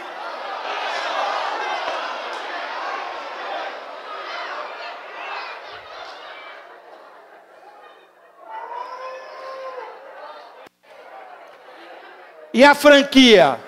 E 12.62 12.64
a 12.64 12.76
franquia? 12.76 13.58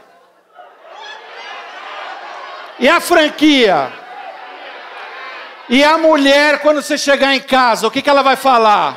E 2.79 2.89
a 2.89 3.01
franquia? 3.01 3.93
E 5.69 5.83
a 5.83 5.99
mulher, 5.99 6.61
quando 6.61 6.81
você 6.81 6.97
chegar 6.97 7.35
em 7.35 7.41
casa, 7.41 7.89
o 7.89 7.91
que, 7.91 8.01
que 8.01 8.09
ela 8.09 8.23
vai 8.23 8.37
falar? 8.37 8.97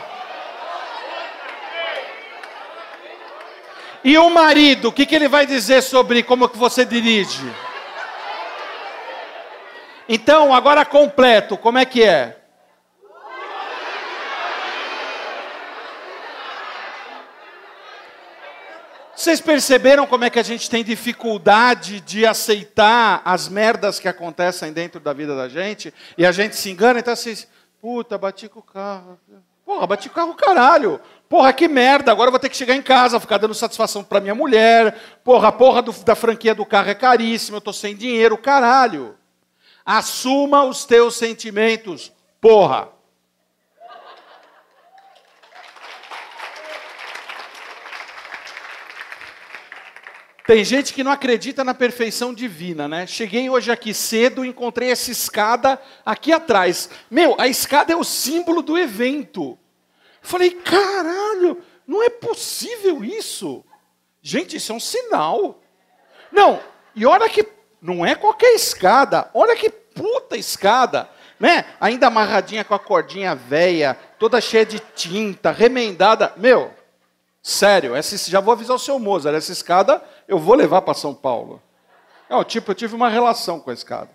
E 4.04 4.16
o 4.20 4.30
marido, 4.30 4.90
o 4.90 4.92
que, 4.92 5.04
que 5.04 5.16
ele 5.16 5.28
vai 5.28 5.48
dizer 5.48 5.82
sobre 5.82 6.22
como 6.22 6.48
que 6.48 6.60
você 6.60 6.86
dirige? 6.86 7.52
Então, 10.08 10.54
agora 10.54 10.86
completo, 10.86 11.58
como 11.58 11.80
é 11.80 11.86
que 11.86 12.04
é? 12.04 12.37
Vocês 19.28 19.42
perceberam 19.42 20.08
como 20.08 20.24
é 20.24 20.30
que 20.30 20.40
a 20.40 20.44
gente 20.44 20.70
tem 20.70 20.86
dificuldade 20.86 22.00
de 22.00 22.26
aceitar 22.26 23.22
as 23.26 23.50
merdas 23.50 24.00
que 24.00 24.08
acontecem 24.08 24.72
dentro 24.72 25.02
da 25.02 25.12
vida 25.12 25.36
da 25.36 25.50
gente? 25.50 25.94
E 26.18 26.26
a 26.26 26.32
gente 26.32 26.56
se 26.56 26.70
engana, 26.70 27.02
então 27.02 27.12
assim, 27.12 27.36
puta, 27.82 28.18
bati 28.18 28.48
com 28.48 28.62
o 28.62 28.64
carro. 28.64 29.20
Porra, 29.66 29.86
bati 29.86 30.08
com 30.08 30.14
o 30.14 30.16
carro, 30.16 30.34
caralho. 30.34 31.02
Porra, 31.28 31.52
que 31.52 31.68
merda, 31.68 32.10
agora 32.10 32.30
eu 32.30 32.32
vou 32.32 32.40
ter 32.40 32.48
que 32.48 32.56
chegar 32.56 32.74
em 32.74 32.82
casa, 32.82 33.20
ficar 33.20 33.38
dando 33.38 33.54
satisfação 33.54 34.02
para 34.02 34.22
minha 34.22 34.34
mulher. 34.34 34.98
Porra, 35.26 35.50
a 35.50 35.52
porra 35.52 35.82
do, 35.82 35.92
da 35.92 36.16
franquia 36.16 36.56
do 36.56 36.66
carro 36.66 36.90
é 36.90 36.96
caríssima, 36.96 37.58
eu 37.58 37.62
tô 37.62 37.74
sem 37.74 37.98
dinheiro, 37.98 38.38
caralho. 38.38 39.18
Assuma 39.86 40.64
os 40.64 40.86
teus 40.86 41.18
sentimentos, 41.18 42.14
porra. 42.40 42.88
Tem 50.48 50.64
gente 50.64 50.94
que 50.94 51.04
não 51.04 51.12
acredita 51.12 51.62
na 51.62 51.74
perfeição 51.74 52.34
divina, 52.34 52.88
né? 52.88 53.06
Cheguei 53.06 53.50
hoje 53.50 53.70
aqui 53.70 53.94
cedo, 53.94 54.46
encontrei 54.46 54.90
essa 54.90 55.12
escada 55.12 55.78
aqui 56.06 56.32
atrás. 56.32 56.90
Meu, 57.12 57.36
a 57.38 57.50
escada 57.50 57.92
é 57.92 57.96
o 57.98 58.04
símbolo 58.06 58.62
do 58.62 58.78
evento. 58.78 59.60
Falei, 60.22 60.52
caralho, 60.52 61.62
não 61.86 62.02
é 62.02 62.10
possível 62.10 63.04
isso. 63.04 63.62
Gente, 64.22 64.56
isso 64.56 64.72
é 64.72 64.76
um 64.76 64.80
sinal. 64.80 65.60
Não, 66.32 66.62
e 66.96 67.06
olha 67.06 67.28
que 67.28 67.46
não 67.82 68.06
é 68.06 68.16
qualquer 68.16 68.56
escada, 68.56 69.30
olha 69.34 69.54
que 69.54 69.70
puta 69.70 70.38
escada, 70.38 71.10
né? 71.38 71.66
Ainda 71.78 72.08
amarradinha 72.08 72.64
com 72.64 72.74
a 72.74 72.80
cordinha 72.80 73.36
velha, 73.36 73.98
toda 74.18 74.40
cheia 74.40 74.66
de 74.66 74.80
tinta, 74.96 75.52
remendada. 75.52 76.32
Meu, 76.38 76.74
sério, 77.48 77.96
essa, 77.96 78.18
já 78.30 78.42
vou 78.42 78.52
avisar 78.52 78.76
o 78.76 78.80
seu 78.80 79.00
Mozart, 79.00 79.36
essa 79.36 79.54
escada 79.54 80.04
eu 80.28 80.38
vou 80.38 80.54
levar 80.54 80.82
para 80.82 80.94
São 80.94 81.16
Paulo. 81.16 81.62
Não, 82.30 82.44
tipo, 82.44 82.72
eu 82.72 82.76
tive 82.76 82.94
uma 82.94 83.08
relação 83.08 83.58
com 83.60 83.70
a 83.70 83.74
escada. 83.74 84.10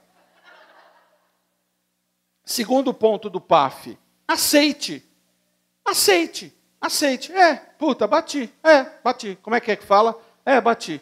Segundo 2.44 2.92
ponto 2.92 3.30
do 3.30 3.40
PAF, 3.40 3.98
aceite. 4.28 5.02
Aceite, 5.82 6.54
aceite. 6.78 7.32
É, 7.32 7.54
puta, 7.78 8.06
bati. 8.06 8.52
É, 8.62 8.84
bati. 9.02 9.38
Como 9.42 9.56
é 9.56 9.60
que 9.60 9.72
é 9.72 9.76
que 9.76 9.84
fala? 9.84 10.14
É, 10.44 10.60
bati. 10.60 11.00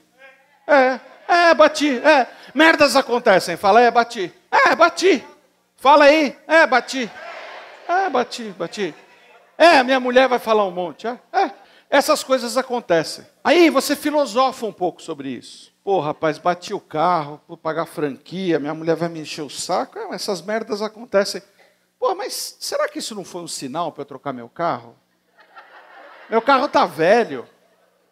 É, 0.66 1.00
é, 1.26 1.54
bati. 1.54 1.98
É. 1.98 2.28
Merdas 2.54 2.94
acontecem. 2.94 3.56
Fala, 3.56 3.80
é, 3.80 3.90
bati. 3.90 4.32
É, 4.50 4.74
bati. 4.76 5.24
Fala 5.76 6.04
aí. 6.04 6.38
É, 6.46 6.66
bati. 6.66 7.10
É, 7.88 8.08
bati, 8.08 8.44
bati. 8.50 8.94
É, 9.58 9.82
minha 9.82 10.00
mulher 10.00 10.28
vai 10.28 10.38
falar 10.38 10.64
um 10.64 10.70
monte. 10.70 11.06
É. 11.06 11.18
Essas 11.90 12.22
coisas 12.22 12.57
acontecem. 12.57 13.26
Aí 13.42 13.68
você 13.68 13.96
filosofa 13.96 14.64
um 14.64 14.72
pouco 14.72 15.03
sobre 15.03 15.31
isso. 15.31 15.74
Pô, 15.83 15.98
rapaz, 15.98 16.38
bati 16.38 16.72
o 16.72 16.79
carro, 16.79 17.40
vou 17.48 17.57
pagar 17.57 17.85
franquia, 17.85 18.61
minha 18.61 18.72
mulher 18.72 18.94
vai 18.94 19.09
me 19.09 19.18
encher 19.18 19.42
o 19.42 19.50
saco. 19.50 19.98
É, 19.98 20.14
essas 20.14 20.40
merdas 20.40 20.81
acontecem. 20.83 21.42
Pô, 21.98 22.14
mas 22.14 22.57
será 22.61 22.88
que 22.88 23.00
isso 23.00 23.12
não 23.12 23.24
foi 23.24 23.42
um 23.42 23.48
sinal 23.48 23.90
para 23.90 24.03
eu 24.03 24.07
trocar 24.07 24.33
meu 24.33 24.48
carro? 24.48 24.94
Meu 26.31 26.40
carro 26.40 26.68
tá 26.68 26.87
velho. 26.87 27.44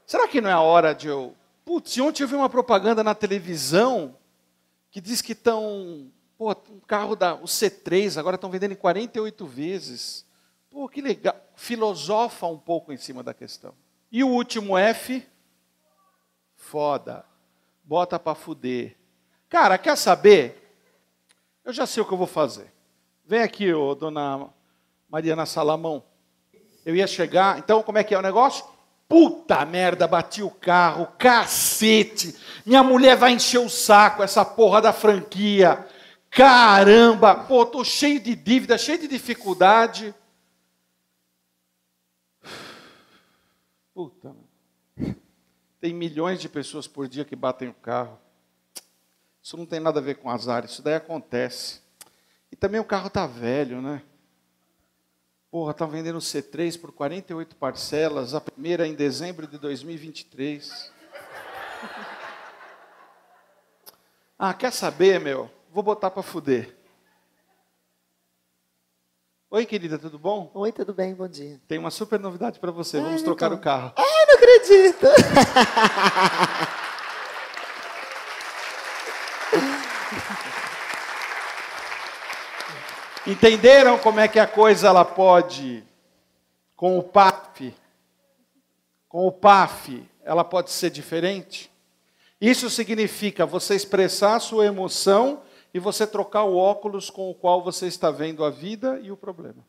Será 0.05 0.27
que 0.27 0.41
não 0.41 0.51
é 0.51 0.55
a 0.55 0.61
hora 0.61 0.93
de 0.93 1.07
eu. 1.07 1.37
Putz, 1.65 1.97
ontem 1.99 2.25
eu 2.25 2.29
vi 2.29 2.35
uma 2.35 2.51
propaganda 2.51 3.05
na 3.05 3.15
televisão 3.15 4.17
que 4.91 5.01
diz 5.01 5.23
que 5.23 5.33
estão. 5.33 6.11
Pô, 6.37 6.51
um 6.51 6.81
carro 6.81 7.15
da. 7.15 7.37
O 7.37 7.45
C3 7.45 8.19
agora 8.19 8.35
estão 8.35 8.51
vendendo 8.51 8.73
em 8.73 8.77
48 8.77 9.47
vezes. 9.47 10.28
Pô, 10.71 10.89
que 10.89 11.01
legal. 11.01 11.37
Filosofa 11.55 12.47
um 12.47 12.59
pouco 12.59 12.93
em 12.93 12.97
cima 12.97 13.23
da 13.23 13.35
questão. 13.35 13.75
E 14.11 14.23
o 14.23 14.29
último 14.29 14.77
F, 14.77 15.27
foda. 16.55 17.25
Bota 17.83 18.19
para 18.19 18.35
fuder. 18.35 18.97
Cara, 19.49 19.79
quer 19.79 19.97
saber? 19.97 20.69
Eu 21.65 21.73
já 21.73 21.87
sei 21.87 22.03
o 22.03 22.07
que 22.07 22.13
eu 22.13 22.19
vou 22.19 22.27
fazer. 22.27 22.73
Vem 23.25 23.43
aqui, 23.43 23.73
ô, 23.73 23.95
dona 23.95 24.49
Mariana 25.09 25.47
Salamão. 25.47 26.03
Eu 26.85 26.97
ia 26.97 27.07
chegar, 27.07 27.59
então 27.59 27.83
como 27.83 27.99
é 27.99 28.05
que 28.05 28.15
é 28.15 28.19
o 28.19 28.23
negócio? 28.23 28.65
Puta 29.09 29.65
merda, 29.65 30.07
bati 30.07 30.43
o 30.43 30.51
carro, 30.51 31.09
cacete. 31.19 32.35
Minha 32.65 32.83
mulher 32.83 33.17
vai 33.17 33.33
encher 33.33 33.59
o 33.59 33.69
saco, 33.69 34.23
essa 34.23 34.45
porra 34.45 34.83
da 34.83 34.93
franquia. 34.93 35.87
Caramba, 36.31 37.35
pô, 37.35 37.65
tô 37.65 37.83
cheio 37.83 38.21
de 38.21 38.35
dívida, 38.35 38.77
cheio 38.77 38.99
de 38.99 39.09
dificuldade. 39.09 40.15
Puta. 43.99 44.33
Tem 45.81 45.93
milhões 45.93 46.41
de 46.41 46.49
pessoas 46.49 46.87
por 46.87 47.09
dia 47.09 47.25
que 47.25 47.35
batem 47.35 47.67
o 47.67 47.75
carro. 47.75 48.17
Isso 49.43 49.57
não 49.57 49.67
tem 49.67 49.81
nada 49.81 49.99
a 49.99 50.03
ver 50.03 50.19
com 50.19 50.31
azar, 50.31 50.65
isso 50.65 50.81
daí 50.81 50.95
acontece. 50.95 51.81
E 52.49 52.55
também 52.55 52.81
o 52.81 52.85
carro 52.85 53.11
tá 53.11 53.27
velho, 53.27 53.83
né? 53.83 54.05
Porra, 55.51 55.75
tá 55.75 55.85
vendendo 55.85 56.21
C3 56.21 56.81
por 56.81 56.93
48 56.93 57.57
parcelas, 57.57 58.35
a 58.35 58.41
primeira 58.41 58.87
em 58.87 58.95
dezembro 58.95 59.49
de 59.49 59.59
2023. 59.59 60.93
ah, 64.39 64.55
quer 64.55 64.73
saber, 64.73 65.19
meu? 65.19 65.51
Vou 65.73 65.83
botar 65.83 66.13
para 66.13 66.23
fuder. 66.23 66.78
Oi, 69.51 69.65
querida, 69.65 69.99
tudo 69.99 70.19
bom? 70.19 70.51
Oi, 70.53 70.71
tudo 70.71 70.93
bem? 70.93 71.15
Bom 71.15 71.27
dia. 71.27 71.59
Tem 71.67 71.79
uma 71.79 71.91
super 71.91 72.21
novidade 72.21 72.59
para 72.59 72.71
você. 72.71 73.01
Vamos 73.01 73.23
trocar 73.23 73.47
então. 73.47 73.57
o 73.57 73.61
carro. 73.63 73.95
Ai, 73.97 74.27
não 74.27 74.35
acredito. 74.35 75.07
Entenderam 83.27 83.97
como 83.99 84.21
é 84.21 84.29
que 84.29 84.39
a 84.39 84.47
coisa 84.47 84.89
ela 84.89 85.03
pode 85.03 85.83
com 86.77 86.99
o 86.99 87.03
PAF? 87.03 87.75
Com 89.09 89.27
o 89.27 89.33
PAF, 89.33 90.07
ela 90.25 90.45
pode 90.45 90.71
ser 90.71 90.91
diferente? 90.91 91.73
Isso 92.39 92.69
significa 92.69 93.47
você 93.47 93.75
expressar 93.75 94.37
a 94.37 94.41
sua 94.41 94.67
emoção 94.67 95.41
e 95.73 95.79
você 95.79 96.07
trocar 96.07 96.45
o 96.45 96.57
óculos 96.57 97.11
com 97.11 97.31
o 97.31 97.35
qual 97.35 97.63
você 97.63 97.87
está 97.87 98.11
vendo 98.11 98.45
a 98.45 98.51
vida 98.51 98.99
e 99.01 99.11
o 99.11 99.17
problema. 99.17 99.65